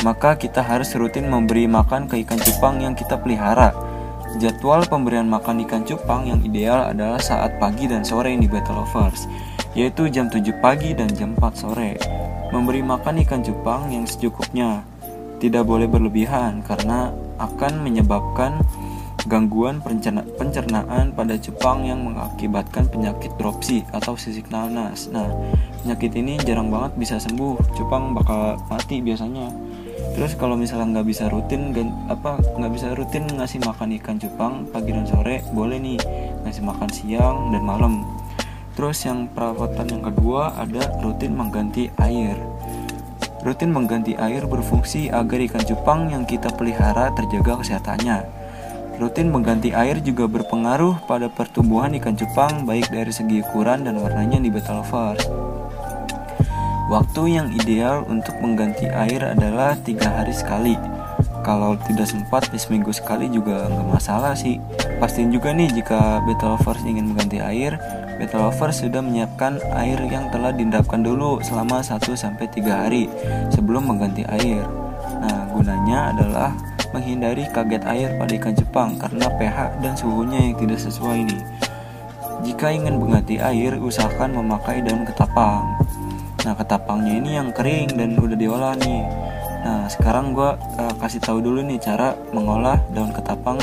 maka 0.01 0.33
kita 0.41 0.65
harus 0.65 0.97
rutin 0.97 1.29
memberi 1.29 1.69
makan 1.69 2.09
ke 2.09 2.25
ikan 2.25 2.41
cupang 2.41 2.81
yang 2.81 2.97
kita 2.97 3.21
pelihara. 3.21 3.77
Jadwal 4.41 4.89
pemberian 4.89 5.29
makan 5.29 5.61
ikan 5.69 5.85
cupang 5.85 6.33
yang 6.33 6.41
ideal 6.41 6.89
adalah 6.89 7.21
saat 7.21 7.61
pagi 7.61 7.85
dan 7.85 8.01
sore 8.01 8.33
di 8.33 8.49
Beta 8.49 8.73
Lovers 8.73 9.29
yaitu 9.77 10.09
jam 10.09 10.33
7 10.33 10.41
pagi 10.65 10.97
dan 10.97 11.13
jam 11.13 11.37
4 11.37 11.53
sore. 11.53 12.01
Memberi 12.51 12.81
makan 12.81 13.21
ikan 13.23 13.45
cupang 13.45 13.93
yang 13.93 14.09
secukupnya, 14.09 14.81
tidak 15.37 15.69
boleh 15.69 15.85
berlebihan 15.85 16.65
karena 16.65 17.13
akan 17.37 17.85
menyebabkan 17.85 18.65
gangguan 19.27 19.83
pencernaan 20.39 21.13
pada 21.13 21.35
cupang 21.37 21.85
yang 21.85 22.01
mengakibatkan 22.07 22.89
penyakit 22.89 23.35
dropsy 23.37 23.85
atau 23.93 24.17
sisik 24.17 24.49
nanas. 24.49 25.11
Nah, 25.13 25.29
penyakit 25.83 26.15
ini 26.17 26.41
jarang 26.47 26.73
banget 26.73 26.97
bisa 26.97 27.21
sembuh, 27.21 27.59
cupang 27.77 28.17
bakal 28.17 28.57
mati 28.71 29.03
biasanya. 29.05 29.53
Terus 30.17 30.33
kalau 30.39 30.57
misalnya 30.57 30.97
nggak 30.97 31.09
bisa 31.13 31.29
rutin, 31.29 31.75
apa 32.09 32.41
nggak 32.41 32.73
bisa 32.73 32.97
rutin 32.97 33.29
ngasih 33.29 33.61
makan 33.61 33.93
ikan 34.01 34.17
cupang 34.17 34.65
pagi 34.73 34.95
dan 34.95 35.05
sore, 35.05 35.45
boleh 35.53 35.77
nih 35.77 36.01
ngasih 36.47 36.65
makan 36.65 36.89
siang 36.89 37.53
dan 37.53 37.61
malam. 37.61 38.16
Terus 38.77 39.09
yang 39.09 39.25
perawatan 39.33 39.89
yang 39.89 40.03
kedua 40.05 40.53
ada 40.53 40.93
rutin 41.01 41.33
mengganti 41.33 41.89
air. 41.97 42.37
Rutin 43.41 43.73
mengganti 43.73 44.13
air 44.21 44.45
berfungsi 44.45 45.09
agar 45.09 45.41
ikan 45.49 45.65
cupang 45.65 46.13
yang 46.13 46.29
kita 46.29 46.53
pelihara 46.53 47.09
terjaga 47.17 47.65
kesehatannya. 47.65 48.29
Rutin 49.01 49.33
mengganti 49.33 49.73
air 49.73 49.97
juga 50.05 50.29
berpengaruh 50.29 51.09
pada 51.09 51.33
pertumbuhan 51.33 51.97
ikan 51.97 52.21
cupang 52.21 52.69
baik 52.69 52.93
dari 52.93 53.13
segi 53.13 53.41
ukuran 53.41 53.89
dan 53.89 53.97
warnanya 53.97 54.45
di 54.45 54.53
beta 54.53 54.77
lovers. 54.77 55.25
Waktu 56.93 57.23
yang 57.33 57.49
ideal 57.57 58.05
untuk 58.07 58.37
mengganti 58.45 58.93
air 58.93 59.25
adalah 59.25 59.73
tiga 59.81 60.21
hari 60.21 60.37
sekali. 60.37 60.77
kalau 61.47 61.79
tidak 61.87 62.11
sempat 62.11 62.51
di 62.51 62.59
seminggu 62.59 62.91
sekali 62.91 63.31
juga 63.31 63.71
nggak 63.71 63.87
masalah 63.87 64.35
sih 64.35 64.59
pastiin 64.99 65.31
juga 65.31 65.55
nih 65.55 65.71
jika 65.71 66.19
beta 66.27 66.59
lovers 66.59 66.83
ingin 66.83 67.15
mengganti 67.15 67.39
air 67.39 67.79
beta 68.17 68.41
lovers 68.41 68.83
sudah 68.83 69.01
menyiapkan 69.05 69.61
air 69.77 70.01
yang 70.09 70.29
telah 70.33 70.51
diendapkan 70.53 71.05
dulu 71.05 71.41
selama 71.45 71.85
1-3 71.85 72.17
hari 72.67 73.09
sebelum 73.53 73.93
mengganti 73.93 74.25
air. 74.29 74.65
Nah 75.21 75.49
gunanya 75.53 76.17
adalah 76.17 76.51
menghindari 76.91 77.45
kaget 77.53 77.85
air 77.87 78.09
pada 78.17 78.33
ikan 78.37 78.55
Jepang 78.57 78.91
karena 78.97 79.27
pH 79.37 79.59
dan 79.85 79.93
suhunya 79.93 80.51
yang 80.51 80.55
tidak 80.57 80.81
sesuai 80.81 81.29
nih 81.29 81.43
jika 82.47 82.71
ingin 82.71 83.03
mengganti 83.03 83.43
air 83.43 83.75
usahakan 83.75 84.39
memakai 84.39 84.79
daun 84.79 85.03
ketapang. 85.03 85.67
Nah 86.47 86.55
ketapangnya 86.55 87.13
ini 87.19 87.31
yang 87.35 87.51
kering 87.51 87.99
dan 87.99 88.15
udah 88.15 88.39
diolah 88.39 88.75
nih. 88.79 89.03
Nah, 89.67 89.91
sekarang 89.91 90.31
gue 90.31 90.55
uh, 90.55 90.95
kasih 91.03 91.19
tahu 91.19 91.43
dulu 91.43 91.59
nih 91.67 91.83
cara 91.83 92.15
mengolah 92.31 92.79
daun 92.95 93.11
ketapang 93.11 93.59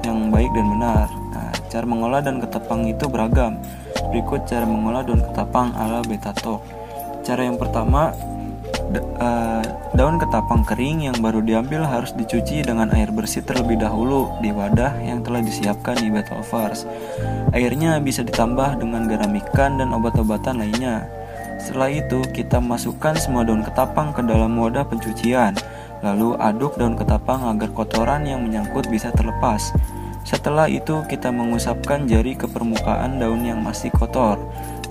yang 0.00 0.32
baik 0.32 0.48
dan 0.56 0.66
benar. 0.72 1.19
Cara 1.70 1.86
mengolah 1.86 2.18
daun 2.18 2.42
ketapang 2.42 2.82
itu 2.90 3.06
beragam. 3.06 3.62
Berikut 4.10 4.42
cara 4.50 4.66
mengolah 4.66 5.06
daun 5.06 5.22
ketapang 5.22 5.70
ala 5.78 6.02
betatok. 6.02 6.58
Cara 7.22 7.46
yang 7.46 7.62
pertama, 7.62 8.10
da 8.90 8.98
uh, 9.22 9.62
daun 9.94 10.18
ketapang 10.18 10.66
kering 10.66 11.06
yang 11.06 11.16
baru 11.22 11.38
diambil 11.38 11.86
harus 11.86 12.10
dicuci 12.10 12.66
dengan 12.66 12.90
air 12.90 13.14
bersih 13.14 13.46
terlebih 13.46 13.78
dahulu 13.78 14.34
di 14.42 14.50
wadah 14.50 14.98
yang 14.98 15.22
telah 15.22 15.38
disiapkan 15.46 15.94
di 15.94 16.10
Betovars. 16.10 16.90
Airnya 17.54 18.02
bisa 18.02 18.26
ditambah 18.26 18.82
dengan 18.82 19.06
garam 19.06 19.30
ikan 19.30 19.78
dan 19.78 19.94
obat-obatan 19.94 20.58
lainnya. 20.58 21.06
Setelah 21.62 21.92
itu, 21.92 22.18
kita 22.34 22.58
masukkan 22.58 23.14
semua 23.14 23.46
daun 23.46 23.62
ketapang 23.62 24.10
ke 24.10 24.26
dalam 24.26 24.58
wadah 24.58 24.82
pencucian. 24.90 25.54
Lalu 26.02 26.34
aduk 26.40 26.74
daun 26.80 26.98
ketapang 26.98 27.46
agar 27.46 27.70
kotoran 27.70 28.26
yang 28.26 28.42
menyangkut 28.42 28.88
bisa 28.90 29.12
terlepas. 29.14 29.70
Setelah 30.30 30.70
itu, 30.70 31.02
kita 31.10 31.34
mengusapkan 31.34 32.06
jari 32.06 32.38
ke 32.38 32.46
permukaan 32.46 33.18
daun 33.18 33.42
yang 33.42 33.66
masih 33.66 33.90
kotor. 33.90 34.38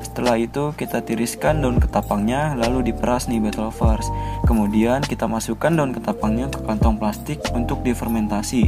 Setelah 0.04 0.36
itu, 0.36 0.76
kita 0.76 1.00
tiriskan 1.00 1.64
daun 1.64 1.80
ketapangnya, 1.80 2.60
lalu 2.60 2.92
diperas 2.92 3.32
nih 3.32 3.40
battle 3.40 3.72
lovers. 3.72 4.04
Kemudian, 4.44 5.00
kita 5.00 5.32
masukkan 5.32 5.72
daun 5.72 5.96
ketapangnya 5.96 6.52
ke 6.52 6.60
kantong 6.60 7.00
plastik 7.00 7.40
untuk 7.56 7.80
difermentasi. 7.88 8.68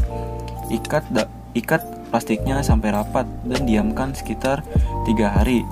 Ikat 0.72 1.12
ikat 1.52 1.84
plastiknya 2.08 2.64
sampai 2.64 2.96
rapat 2.96 3.28
dan 3.44 3.68
diamkan 3.68 4.16
sekitar 4.16 4.64
3 5.04 5.28
hari. 5.28 5.68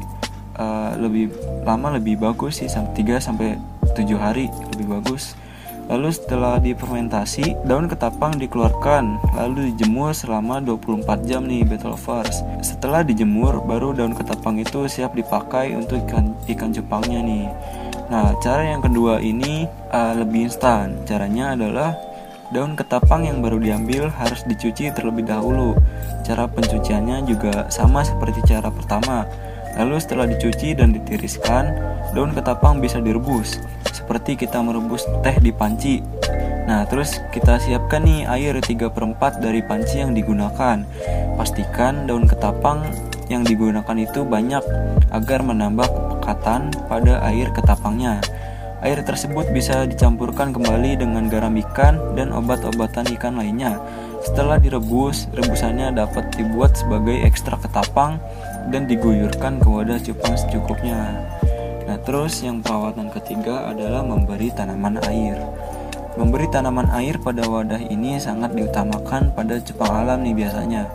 Uh, 0.60 0.92
lebih 1.00 1.32
lama 1.64 1.96
lebih 1.96 2.20
bagus 2.20 2.60
sih 2.60 2.68
3 2.68 3.00
sampai 3.24 3.56
7 3.96 4.04
hari 4.20 4.52
lebih 4.76 5.00
bagus. 5.00 5.40
Lalu 5.90 6.14
setelah 6.14 6.62
difermentasi, 6.62 7.58
daun 7.66 7.90
ketapang 7.90 8.38
dikeluarkan, 8.38 9.18
lalu 9.34 9.74
dijemur 9.74 10.14
selama 10.14 10.62
24 10.62 11.26
jam 11.26 11.50
nih 11.50 11.66
battle 11.66 11.98
lovers. 11.98 12.46
Setelah 12.62 13.02
dijemur, 13.02 13.66
baru 13.66 13.98
daun 13.98 14.14
ketapang 14.14 14.62
itu 14.62 14.86
siap 14.86 15.18
dipakai 15.18 15.74
untuk 15.74 15.98
ikan 16.06 16.38
ikan 16.46 16.70
cupangnya 16.70 17.26
nih. 17.26 17.46
Nah, 18.14 18.38
cara 18.38 18.70
yang 18.70 18.86
kedua 18.86 19.18
ini 19.18 19.66
uh, 19.90 20.14
lebih 20.14 20.54
instan. 20.54 20.94
Caranya 21.10 21.58
adalah 21.58 21.98
daun 22.54 22.78
ketapang 22.78 23.26
yang 23.26 23.42
baru 23.42 23.58
diambil 23.58 24.14
harus 24.14 24.46
dicuci 24.46 24.94
terlebih 24.94 25.26
dahulu. 25.26 25.74
Cara 26.22 26.46
pencuciannya 26.46 27.26
juga 27.26 27.66
sama 27.74 28.06
seperti 28.06 28.46
cara 28.46 28.70
pertama 28.70 29.26
Lalu 29.78 29.96
setelah 30.02 30.26
dicuci 30.26 30.74
dan 30.74 30.92
ditiriskan, 30.92 31.72
daun 32.12 32.34
ketapang 32.34 32.82
bisa 32.82 32.98
direbus, 32.98 33.62
seperti 34.10 34.42
kita 34.42 34.58
merebus 34.66 35.06
teh 35.22 35.38
di 35.38 35.54
panci. 35.54 36.02
Nah, 36.66 36.82
terus 36.90 37.22
kita 37.30 37.62
siapkan 37.62 38.02
nih 38.02 38.26
air 38.26 38.58
3 38.58 38.90
per 38.90 39.06
4 39.06 39.38
dari 39.38 39.62
panci 39.62 40.02
yang 40.02 40.18
digunakan. 40.18 40.82
Pastikan 41.38 42.10
daun 42.10 42.26
ketapang 42.26 42.90
yang 43.30 43.46
digunakan 43.46 43.94
itu 43.94 44.26
banyak 44.26 44.66
agar 45.14 45.46
menambah 45.46 45.86
kepekatan 45.86 46.74
pada 46.90 47.22
air 47.22 47.54
ketapangnya. 47.54 48.18
Air 48.82 49.06
tersebut 49.06 49.46
bisa 49.54 49.86
dicampurkan 49.86 50.58
kembali 50.58 50.98
dengan 50.98 51.30
garam 51.30 51.54
ikan 51.70 52.18
dan 52.18 52.34
obat-obatan 52.34 53.06
ikan 53.14 53.38
lainnya. 53.38 53.78
Setelah 54.26 54.58
direbus, 54.58 55.30
rebusannya 55.38 55.94
dapat 55.94 56.34
dibuat 56.34 56.74
sebagai 56.74 57.30
ekstrak 57.30 57.62
ketapang 57.62 58.18
dan 58.74 58.90
diguyurkan 58.90 59.62
ke 59.62 59.70
wadah 59.70 60.02
cupang 60.02 60.34
secukupnya. 60.34 61.30
Nah, 61.90 61.98
terus 62.06 62.46
yang 62.46 62.62
perawatan 62.62 63.10
ketiga 63.10 63.66
adalah 63.66 64.06
memberi 64.06 64.54
tanaman 64.54 65.02
air. 65.10 65.42
Memberi 66.22 66.46
tanaman 66.54 66.86
air 66.94 67.18
pada 67.18 67.42
wadah 67.50 67.82
ini 67.82 68.22
sangat 68.22 68.54
diutamakan 68.54 69.34
pada 69.34 69.58
cupang 69.58 70.06
alam 70.06 70.22
nih 70.22 70.38
biasanya. 70.38 70.86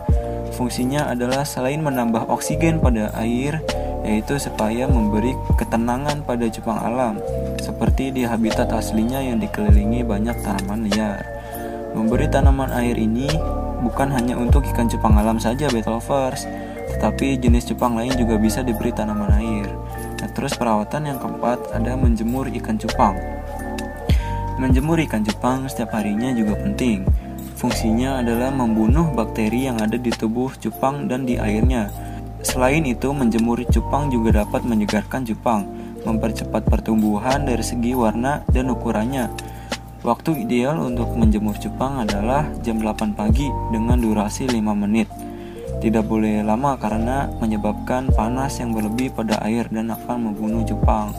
Fungsinya 0.55 1.11
adalah 1.11 1.43
selain 1.43 1.83
menambah 1.83 2.31
oksigen 2.31 2.79
pada 2.79 3.11
air, 3.19 3.59
yaitu 4.07 4.39
supaya 4.39 4.87
memberi 4.87 5.35
ketenangan 5.59 6.23
pada 6.23 6.47
cupang 6.47 6.79
alam, 6.79 7.19
seperti 7.59 8.15
di 8.15 8.23
habitat 8.23 8.71
aslinya 8.71 9.19
yang 9.19 9.43
dikelilingi 9.43 9.99
banyak 10.07 10.39
tanaman 10.47 10.87
liar. 10.87 11.27
Memberi 11.91 12.31
tanaman 12.31 12.71
air 12.71 12.95
ini 12.95 13.27
bukan 13.83 14.15
hanya 14.15 14.39
untuk 14.39 14.63
ikan 14.71 14.87
cupang 14.87 15.19
alam 15.19 15.43
saja, 15.43 15.67
lovers 15.67 16.47
tetapi 16.95 17.35
jenis 17.39 17.67
cupang 17.71 17.97
lain 17.99 18.13
juga 18.15 18.35
bisa 18.39 18.63
diberi 18.63 18.95
tanaman 18.95 19.31
air. 19.39 19.54
Terus 20.35 20.53
perawatan 20.59 21.07
yang 21.07 21.17
keempat 21.17 21.71
ada 21.71 21.95
menjemur 21.95 22.51
ikan 22.51 22.75
cupang. 22.75 23.15
Menjemur 24.59 24.99
ikan 25.07 25.23
cupang 25.23 25.71
setiap 25.71 25.95
harinya 25.95 26.35
juga 26.35 26.59
penting. 26.59 27.07
Fungsinya 27.55 28.19
adalah 28.19 28.51
membunuh 28.51 29.15
bakteri 29.15 29.71
yang 29.71 29.79
ada 29.79 29.95
di 29.95 30.11
tubuh 30.11 30.51
cupang 30.59 31.07
dan 31.07 31.23
di 31.23 31.39
airnya. 31.39 31.87
Selain 32.43 32.83
itu, 32.83 33.09
menjemur 33.15 33.63
cupang 33.71 34.11
juga 34.11 34.43
dapat 34.43 34.67
menyegarkan 34.67 35.23
cupang, 35.23 35.65
mempercepat 36.03 36.67
pertumbuhan 36.67 37.47
dari 37.47 37.63
segi 37.63 37.95
warna 37.95 38.43
dan 38.51 38.69
ukurannya. 38.69 39.31
Waktu 40.05 40.45
ideal 40.45 40.77
untuk 40.77 41.09
menjemur 41.17 41.57
cupang 41.57 42.05
adalah 42.05 42.45
jam 42.61 42.77
8 42.77 43.17
pagi 43.17 43.49
dengan 43.73 43.97
durasi 43.97 44.45
5 44.45 44.61
menit. 44.77 45.09
Tidak 45.85 46.01
boleh 46.01 46.41
lama 46.41 46.73
karena 46.81 47.29
menyebabkan 47.37 48.09
panas 48.09 48.57
yang 48.57 48.73
berlebih 48.73 49.13
pada 49.13 49.37
air 49.45 49.69
dan 49.69 49.93
akan 49.93 50.33
membunuh 50.33 50.65
cupang. 50.65 51.13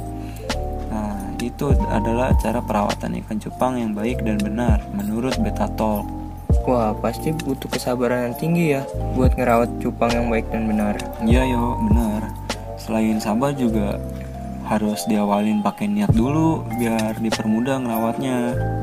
Nah, 0.90 1.22
itu 1.38 1.70
adalah 1.86 2.34
cara 2.42 2.58
perawatan 2.58 3.14
ikan 3.22 3.38
cupang 3.38 3.78
yang 3.78 3.94
baik 3.94 4.26
dan 4.26 4.42
benar 4.42 4.82
menurut 4.90 5.38
Betatol. 5.38 6.02
Wah, 6.66 6.98
pasti 6.98 7.30
butuh 7.30 7.70
kesabaran 7.70 8.26
yang 8.26 8.36
tinggi 8.42 8.74
ya 8.74 8.82
buat 9.14 9.38
ngerawat 9.38 9.70
cupang 9.78 10.10
yang 10.10 10.26
baik 10.34 10.50
dan 10.50 10.66
benar. 10.66 10.98
Iya, 11.22 11.46
yo, 11.46 11.78
benar. 11.86 12.26
Selain 12.74 13.22
sabar 13.22 13.54
juga 13.54 14.02
harus 14.66 15.06
diawalin 15.06 15.62
pakai 15.62 15.86
niat 15.86 16.10
dulu 16.10 16.66
biar 16.74 17.22
dipermudah 17.22 17.86
ngerawatnya. 17.86 18.38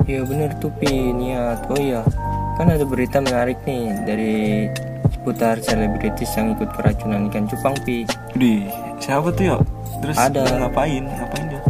Iya 0.08 0.24
bener 0.24 0.56
tuh 0.64 0.72
Pi, 0.80 1.12
niat. 1.12 1.68
Oh 1.68 1.76
iya, 1.76 2.08
kan 2.56 2.72
ada 2.72 2.88
berita 2.88 3.20
menarik 3.20 3.60
nih 3.68 3.92
dari 4.08 4.40
seputar 5.24 5.56
selebritis 5.64 6.36
yang 6.36 6.52
ikut 6.52 6.68
keracunan 6.76 7.32
ikan 7.32 7.48
cupang 7.48 7.72
pi. 7.88 8.04
Di 8.36 8.68
siapa 9.00 9.32
tuh 9.32 9.56
ya 9.56 9.58
terus 10.04 10.20
ada. 10.20 10.44
ngapain? 10.44 11.08
Ngapain 11.08 11.46
dia? 11.48 11.64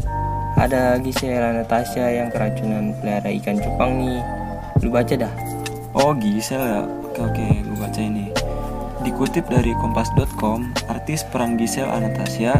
Ada 0.57 0.97
Gisela 0.97 1.53
Natasha 1.53 2.01
yang 2.09 2.33
keracunan 2.33 2.97
pelihara 2.97 3.29
ikan 3.37 3.61
cupang 3.61 4.01
nih. 4.01 4.25
Lu 4.81 4.89
baca 4.89 5.13
dah. 5.13 5.29
Oh 5.93 6.17
Gisela 6.17 6.65
ya? 6.65 6.83
Oke 7.13 7.21
oke 7.21 7.45
gue 7.61 7.77
baca 7.77 8.01
ini. 8.01 8.33
Dikutip 9.05 9.45
dari 9.45 9.77
kompas.com 9.77 10.73
artis 10.89 11.21
peran 11.29 11.53
Gisela 11.53 11.93
Anastasia 12.01 12.57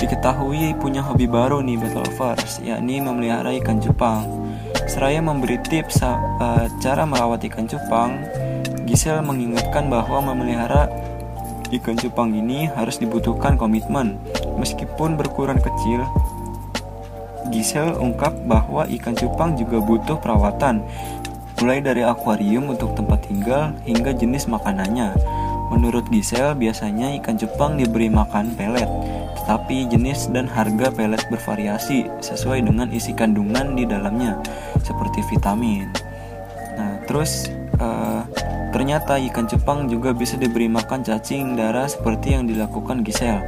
diketahui 0.00 0.72
punya 0.80 1.04
hobi 1.04 1.28
baru 1.28 1.60
nih 1.60 1.76
Battle 1.76 2.08
Lovers 2.08 2.64
yakni 2.64 3.04
memelihara 3.04 3.52
ikan 3.60 3.84
cupang. 3.84 4.24
Seraya 4.88 5.20
memberi 5.20 5.60
tips 5.60 6.00
uh, 6.00 6.72
cara 6.80 7.04
merawat 7.04 7.44
ikan 7.52 7.68
cupang 7.68 8.16
Giselle 8.92 9.24
mengingatkan 9.24 9.88
bahwa 9.88 10.20
memelihara 10.20 10.84
ikan 11.72 11.96
cupang 11.96 12.36
ini 12.36 12.68
harus 12.68 13.00
dibutuhkan 13.00 13.56
komitmen. 13.56 14.20
Meskipun 14.60 15.16
berukuran 15.16 15.56
kecil, 15.56 16.04
Giselle 17.48 17.96
ungkap 17.96 18.36
bahwa 18.44 18.84
ikan 18.92 19.16
cupang 19.16 19.56
juga 19.56 19.80
butuh 19.80 20.20
perawatan, 20.20 20.84
mulai 21.56 21.80
dari 21.80 22.04
akuarium 22.04 22.68
untuk 22.68 22.92
tempat 22.92 23.24
tinggal 23.24 23.72
hingga 23.88 24.12
jenis 24.12 24.44
makanannya. 24.44 25.16
Menurut 25.72 26.04
Giselle, 26.12 26.52
biasanya 26.52 27.16
ikan 27.24 27.40
cupang 27.40 27.80
diberi 27.80 28.12
makan 28.12 28.52
pelet, 28.60 28.92
tetapi 29.40 29.88
jenis 29.88 30.28
dan 30.36 30.44
harga 30.44 30.92
pelet 30.92 31.24
bervariasi 31.32 32.12
sesuai 32.20 32.68
dengan 32.68 32.92
isi 32.92 33.16
kandungan 33.16 33.72
di 33.72 33.88
dalamnya, 33.88 34.36
seperti 34.84 35.24
vitamin. 35.32 35.88
Nah, 36.76 37.00
terus 37.08 37.48
uh, 37.80 38.21
Ternyata 38.72 39.20
ikan 39.28 39.44
cupang 39.44 39.84
juga 39.86 40.16
bisa 40.16 40.40
diberi 40.40 40.66
makan 40.66 41.04
cacing 41.04 41.60
darah 41.60 41.84
seperti 41.84 42.32
yang 42.32 42.48
dilakukan 42.48 43.04
Giselle. 43.04 43.44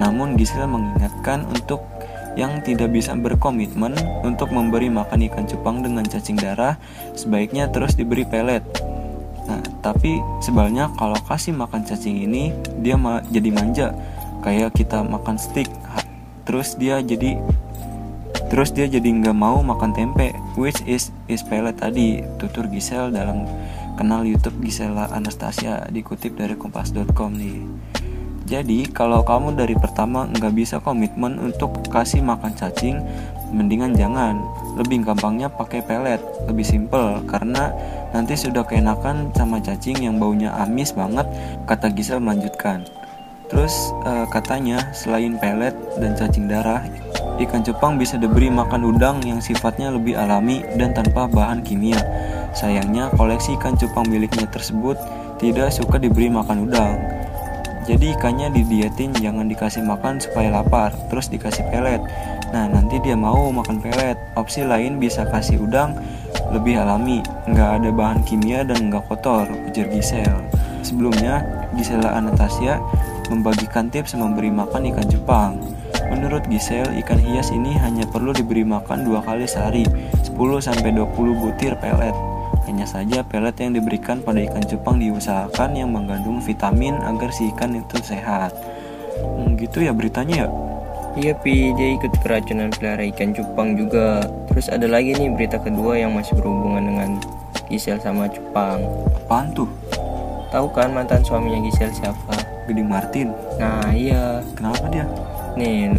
Namun 0.00 0.34
Giselle 0.40 0.66
mengingatkan 0.66 1.44
untuk 1.52 1.84
yang 2.32 2.64
tidak 2.64 2.88
bisa 2.96 3.12
berkomitmen 3.12 3.92
untuk 4.24 4.48
memberi 4.48 4.88
makan 4.88 5.28
ikan 5.28 5.44
cupang 5.44 5.84
dengan 5.84 6.08
cacing 6.08 6.40
darah, 6.40 6.80
sebaiknya 7.12 7.68
terus 7.68 7.92
diberi 7.92 8.24
pelet. 8.24 8.64
Nah, 9.44 9.60
tapi 9.84 10.16
sebaliknya 10.40 10.88
kalau 10.96 11.20
kasih 11.28 11.52
makan 11.52 11.84
cacing 11.84 12.24
ini, 12.24 12.56
dia 12.80 12.96
jadi 13.28 13.50
manja, 13.52 13.92
kayak 14.40 14.72
kita 14.72 15.04
makan 15.04 15.36
steak, 15.36 15.68
terus 16.48 16.72
dia 16.80 17.04
jadi 17.04 17.36
terus 18.48 18.72
dia 18.72 18.84
jadi 18.84 19.08
nggak 19.08 19.36
mau 19.36 19.60
makan 19.60 19.92
tempe, 19.92 20.32
which 20.56 20.80
is 20.88 21.12
is 21.28 21.44
pelet 21.44 21.76
tadi, 21.76 22.24
tutur 22.40 22.64
Gisel 22.68 23.12
dalam 23.12 23.44
kenal 24.02 24.26
YouTube 24.26 24.58
Gisela 24.66 25.06
Anastasia 25.14 25.86
dikutip 25.86 26.34
dari 26.34 26.58
kompas.com 26.58 27.38
nih. 27.38 27.62
Jadi 28.50 28.90
kalau 28.90 29.22
kamu 29.22 29.54
dari 29.54 29.78
pertama 29.78 30.26
nggak 30.26 30.50
bisa 30.58 30.82
komitmen 30.82 31.38
untuk 31.38 31.70
kasih 31.86 32.18
makan 32.18 32.50
cacing, 32.58 32.98
mendingan 33.54 33.94
jangan. 33.94 34.42
Lebih 34.74 35.06
gampangnya 35.06 35.46
pakai 35.46 35.86
pelet, 35.86 36.18
lebih 36.50 36.66
simple 36.66 37.22
karena 37.30 37.70
nanti 38.10 38.34
sudah 38.34 38.66
keenakan 38.66 39.30
sama 39.38 39.62
cacing 39.62 40.02
yang 40.02 40.18
baunya 40.18 40.50
amis 40.58 40.90
banget, 40.90 41.24
kata 41.70 41.94
Gisel 41.94 42.18
melanjutkan. 42.18 42.82
Terus 43.46 43.94
uh, 44.02 44.26
katanya 44.26 44.90
selain 44.90 45.38
pelet 45.38 45.78
dan 46.02 46.18
cacing 46.18 46.50
darah, 46.50 46.82
ikan 47.42 47.64
cupang 47.64 47.98
bisa 47.98 48.20
diberi 48.20 48.52
makan 48.52 48.86
udang 48.86 49.18
yang 49.26 49.42
sifatnya 49.42 49.90
lebih 49.90 50.14
alami 50.14 50.62
dan 50.78 50.94
tanpa 50.94 51.26
bahan 51.26 51.64
kimia. 51.66 51.98
Sayangnya 52.52 53.10
koleksi 53.16 53.56
ikan 53.56 53.74
cupang 53.74 54.06
miliknya 54.06 54.46
tersebut 54.46 55.00
tidak 55.42 55.74
suka 55.74 55.98
diberi 55.98 56.30
makan 56.30 56.68
udang. 56.70 56.94
Jadi 57.82 58.14
ikannya 58.14 58.54
didietin 58.54 59.10
jangan 59.18 59.50
dikasih 59.50 59.82
makan 59.82 60.22
supaya 60.22 60.54
lapar, 60.54 60.94
terus 61.10 61.26
dikasih 61.26 61.66
pelet. 61.66 61.98
Nah 62.54 62.70
nanti 62.70 63.02
dia 63.02 63.18
mau 63.18 63.50
makan 63.50 63.82
pelet. 63.82 64.14
Opsi 64.38 64.62
lain 64.62 65.02
bisa 65.02 65.26
kasih 65.26 65.58
udang 65.58 65.98
lebih 66.54 66.78
alami, 66.78 67.24
nggak 67.50 67.82
ada 67.82 67.90
bahan 67.90 68.22
kimia 68.22 68.62
dan 68.62 68.86
nggak 68.86 69.02
kotor, 69.10 69.50
ujar 69.66 69.88
Gisel. 69.90 70.36
Sebelumnya, 70.84 71.42
Gisela 71.74 72.12
Anastasia 72.12 72.78
membagikan 73.32 73.88
tips 73.88 74.14
memberi 74.14 74.52
makan 74.52 74.92
ikan 74.92 75.06
Jepang. 75.08 75.52
Menurut 76.22 76.46
Gisel, 76.46 76.86
ikan 77.02 77.18
hias 77.18 77.50
ini 77.50 77.74
hanya 77.82 78.06
perlu 78.06 78.30
diberi 78.30 78.62
makan 78.62 79.02
dua 79.02 79.26
kali 79.26 79.42
sehari, 79.42 79.82
10-20 80.22 80.94
butir 81.18 81.74
pelet. 81.82 82.14
Hanya 82.62 82.86
saja 82.86 83.26
pelet 83.26 83.58
yang 83.58 83.74
diberikan 83.74 84.22
pada 84.22 84.38
ikan 84.46 84.62
cupang 84.62 85.02
diusahakan 85.02 85.74
yang 85.74 85.90
mengandung 85.90 86.38
vitamin 86.38 86.94
agar 87.10 87.34
si 87.34 87.50
ikan 87.50 87.74
itu 87.74 87.98
sehat. 88.06 88.54
Hmm, 89.18 89.58
gitu 89.58 89.82
ya 89.82 89.90
beritanya 89.90 90.46
ya? 90.46 90.48
Iya 91.18 91.34
Pi, 91.42 91.74
dia 91.74 91.98
ikut 91.98 92.14
keracunan 92.22 92.70
pelihara 92.70 93.02
ikan 93.10 93.34
cupang 93.34 93.74
juga. 93.74 94.22
Terus 94.46 94.70
ada 94.70 94.86
lagi 94.86 95.18
nih 95.18 95.26
berita 95.34 95.58
kedua 95.58 96.06
yang 96.06 96.14
masih 96.14 96.38
berhubungan 96.38 96.86
dengan 96.86 97.10
Gisel 97.66 97.98
sama 97.98 98.30
cupang. 98.30 98.78
Apaan 99.26 99.50
tuh? 99.58 99.66
Tahu 100.54 100.70
kan 100.70 100.94
mantan 100.94 101.26
suaminya 101.26 101.66
Gisel 101.66 101.90
siapa? 101.90 102.38
Gede 102.70 102.86
Martin. 102.86 103.34
Nah 103.58 103.90
iya. 103.90 104.38
Kenapa 104.54 104.86
dia? 104.86 105.02
Nih, 105.52 105.92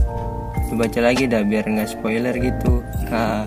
lu 0.74 0.82
baca 0.82 1.06
lagi 1.06 1.30
dah 1.30 1.46
biar 1.46 1.70
nggak 1.70 1.86
spoiler 1.94 2.34
gitu. 2.34 2.82
Nah, 3.14 3.46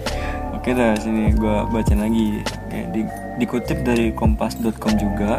Oke 0.55 0.75
dah 0.75 0.99
sini 0.99 1.31
gue 1.31 1.57
baca 1.71 1.95
lagi. 1.95 2.43
Oke, 2.43 2.79
di, 2.91 3.03
dikutip 3.39 3.87
dari 3.87 4.11
kompas.com 4.11 4.95
juga, 4.99 5.39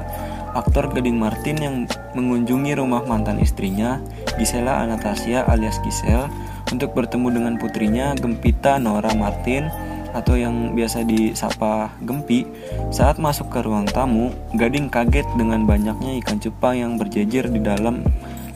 aktor 0.55 0.87
Gading 0.87 1.19
Martin 1.19 1.57
yang 1.59 1.75
mengunjungi 2.15 2.79
rumah 2.79 3.03
mantan 3.03 3.39
istrinya, 3.43 3.99
Gisela 4.39 4.83
Anastasia 4.87 5.43
alias 5.51 5.83
Gisel, 5.83 6.31
untuk 6.71 6.95
bertemu 6.95 7.27
dengan 7.39 7.53
putrinya 7.59 8.15
Gempita 8.15 8.79
Nora 8.79 9.11
Martin 9.19 9.67
atau 10.15 10.39
yang 10.39 10.71
biasa 10.71 11.03
disapa 11.03 11.91
Gempi. 12.07 12.47
Saat 12.95 13.19
masuk 13.19 13.51
ke 13.51 13.59
ruang 13.63 13.83
tamu, 13.83 14.31
Gading 14.55 14.87
kaget 14.87 15.27
dengan 15.35 15.67
banyaknya 15.67 16.23
ikan 16.23 16.39
cupang 16.39 16.79
yang 16.79 16.95
berjejer 16.95 17.51
di 17.51 17.59
dalam 17.59 17.99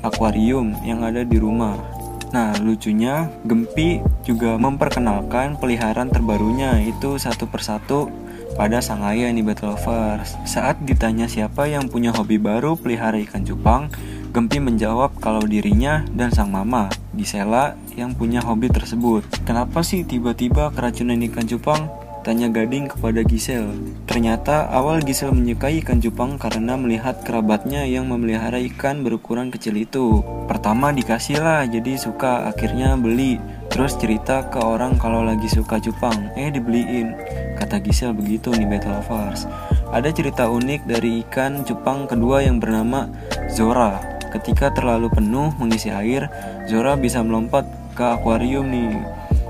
akuarium 0.07 0.71
yang 0.87 1.03
ada 1.03 1.27
di 1.27 1.35
rumah. 1.35 2.00
Nah, 2.31 2.55
lucunya 2.63 3.27
Gempi 3.43 3.99
juga 4.23 4.55
memperkenalkan 4.55 5.59
peliharaan 5.59 6.07
terbarunya 6.07 6.79
itu 6.79 7.19
satu 7.19 7.47
persatu 7.51 8.07
pada 8.55 8.79
sang 8.79 9.03
ayah 9.07 9.31
nih 9.31 9.43
Battle 9.43 9.75
Lovers. 9.75 10.39
Saat 10.47 10.83
ditanya 10.87 11.27
siapa 11.27 11.67
yang 11.67 11.91
punya 11.91 12.15
hobi 12.15 12.39
baru 12.39 12.79
pelihara 12.79 13.19
ikan 13.27 13.43
cupang, 13.43 13.91
Gempi 14.31 14.63
menjawab 14.63 15.19
kalau 15.19 15.43
dirinya 15.43 16.07
dan 16.15 16.31
sang 16.31 16.55
mama, 16.55 16.87
Gisela, 17.11 17.75
yang 17.99 18.15
punya 18.15 18.39
hobi 18.39 18.71
tersebut. 18.71 19.27
Kenapa 19.43 19.83
sih 19.83 20.07
tiba-tiba 20.07 20.71
keracunan 20.71 21.19
ikan 21.27 21.43
cupang? 21.43 22.00
Tanya 22.21 22.53
Gading 22.53 22.85
kepada 22.85 23.25
Gisel. 23.25 23.65
Ternyata 24.05 24.69
awal 24.69 25.01
Gisel 25.01 25.33
menyukai 25.33 25.81
ikan 25.81 25.97
cupang 25.97 26.37
karena 26.37 26.77
melihat 26.77 27.25
kerabatnya 27.25 27.81
yang 27.89 28.13
memelihara 28.13 28.61
ikan 28.69 29.01
berukuran 29.01 29.49
kecil 29.49 29.73
itu. 29.73 30.21
Pertama 30.45 30.93
dikasih 30.93 31.41
lah, 31.41 31.65
jadi 31.65 31.97
suka, 31.97 32.45
akhirnya 32.45 32.93
beli. 32.93 33.41
Terus 33.73 33.97
cerita 33.97 34.45
ke 34.53 34.61
orang 34.61 35.01
kalau 35.01 35.25
lagi 35.25 35.49
suka 35.49 35.81
cupang, 35.81 36.29
eh 36.37 36.53
dibeliin. 36.53 37.17
Kata 37.57 37.81
Gisel 37.81 38.13
begitu 38.13 38.53
nih 38.53 38.69
Battle 38.69 39.01
Lovers. 39.01 39.49
Ada 39.89 40.13
cerita 40.13 40.45
unik 40.45 40.85
dari 40.85 41.25
ikan 41.25 41.65
cupang 41.65 42.05
kedua 42.05 42.45
yang 42.45 42.61
bernama 42.61 43.09
Zora. 43.49 43.97
Ketika 44.29 44.69
terlalu 44.69 45.09
penuh 45.09 45.49
mengisi 45.57 45.89
air, 45.89 46.29
Zora 46.69 46.93
bisa 46.93 47.25
melompat 47.25 47.65
ke 47.97 48.05
akuarium 48.05 48.69
nih. 48.69 48.93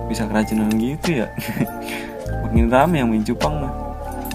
Bisa 0.08 0.24
keracunan 0.24 0.72
gitu 0.80 1.28
ya. 1.28 1.28
makin 2.52 2.68
rame 2.68 2.96
yang 3.00 3.10
main 3.10 3.24
cupang 3.24 3.64
mah. 3.64 3.74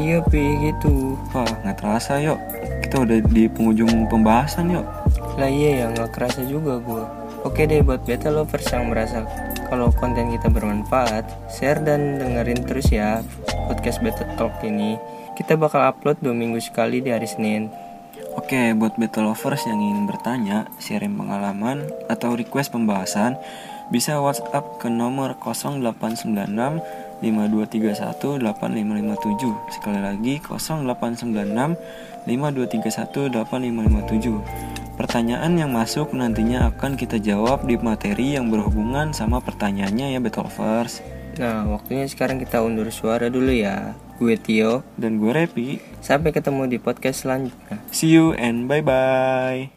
Iya 0.01 0.25
pi 0.25 0.43
gitu. 0.65 1.21
Wah 1.37 1.45
nggak 1.45 1.77
terasa 1.77 2.17
yuk. 2.19 2.41
Kita 2.83 3.05
udah 3.05 3.21
di 3.21 3.45
penghujung 3.53 4.09
pembahasan 4.09 4.73
yuk. 4.73 4.87
Lah 5.37 5.53
iya 5.53 5.85
ya 5.85 5.87
nggak 5.93 6.17
kerasa 6.17 6.41
juga 6.49 6.81
gue 6.81 7.27
oke 7.47 7.63
deh 7.63 7.79
buat 7.87 8.03
beta 8.03 8.27
lovers 8.27 8.67
yang 8.75 8.91
merasa 8.91 9.23
kalau 9.71 9.95
konten 9.95 10.35
kita 10.35 10.51
bermanfaat 10.51 11.23
share 11.47 11.79
dan 11.79 12.19
dengerin 12.19 12.67
terus 12.67 12.91
ya 12.91 13.23
podcast 13.71 14.03
beta 14.03 14.27
talk 14.35 14.59
ini. 14.67 14.99
Kita 15.39 15.55
bakal 15.55 15.87
upload 15.87 16.19
dua 16.25 16.35
minggu 16.35 16.59
sekali 16.59 17.05
di 17.05 17.13
hari 17.15 17.29
Senin. 17.29 17.69
Oke, 18.41 18.73
buat 18.73 18.97
battle 18.97 19.33
lovers 19.33 19.65
yang 19.69 19.81
ingin 19.81 20.09
bertanya, 20.09 20.69
sharing 20.81 21.13
pengalaman, 21.17 21.89
atau 22.09 22.37
request 22.37 22.73
pembahasan, 22.73 23.37
bisa 23.93 24.17
WhatsApp 24.17 24.81
ke 24.81 24.89
nomor 24.89 25.37
0896 25.41 26.81
5231 27.21 28.43
8557 28.43 29.73
Sekali 29.73 30.01
lagi 30.01 30.41
0896 30.41 32.27
5231 32.27 33.33
8557 33.45 34.97
Pertanyaan 34.97 35.53
yang 35.61 35.71
masuk 35.77 36.17
nantinya 36.17 36.73
akan 36.73 36.97
kita 36.97 37.21
jawab 37.21 37.69
di 37.69 37.77
materi 37.77 38.35
yang 38.35 38.49
berhubungan 38.49 39.13
sama 39.13 39.45
pertanyaannya 39.45 40.17
ya 40.17 40.21
Betolvers 40.25 41.05
Nah 41.37 41.69
waktunya 41.69 42.09
sekarang 42.09 42.41
kita 42.41 42.65
undur 42.65 42.89
suara 42.89 43.29
dulu 43.29 43.53
ya. 43.53 43.93
Gue 44.17 44.41
Tio. 44.41 44.81
Dan 44.97 45.21
gue 45.21 45.33
Repi. 45.33 45.81
Sampai 46.01 46.33
ketemu 46.33 46.65
di 46.65 46.79
podcast 46.81 47.29
selanjutnya. 47.29 47.77
See 47.93 48.13
you 48.17 48.33
and 48.41 48.65
bye 48.69 48.81
bye 48.81 49.76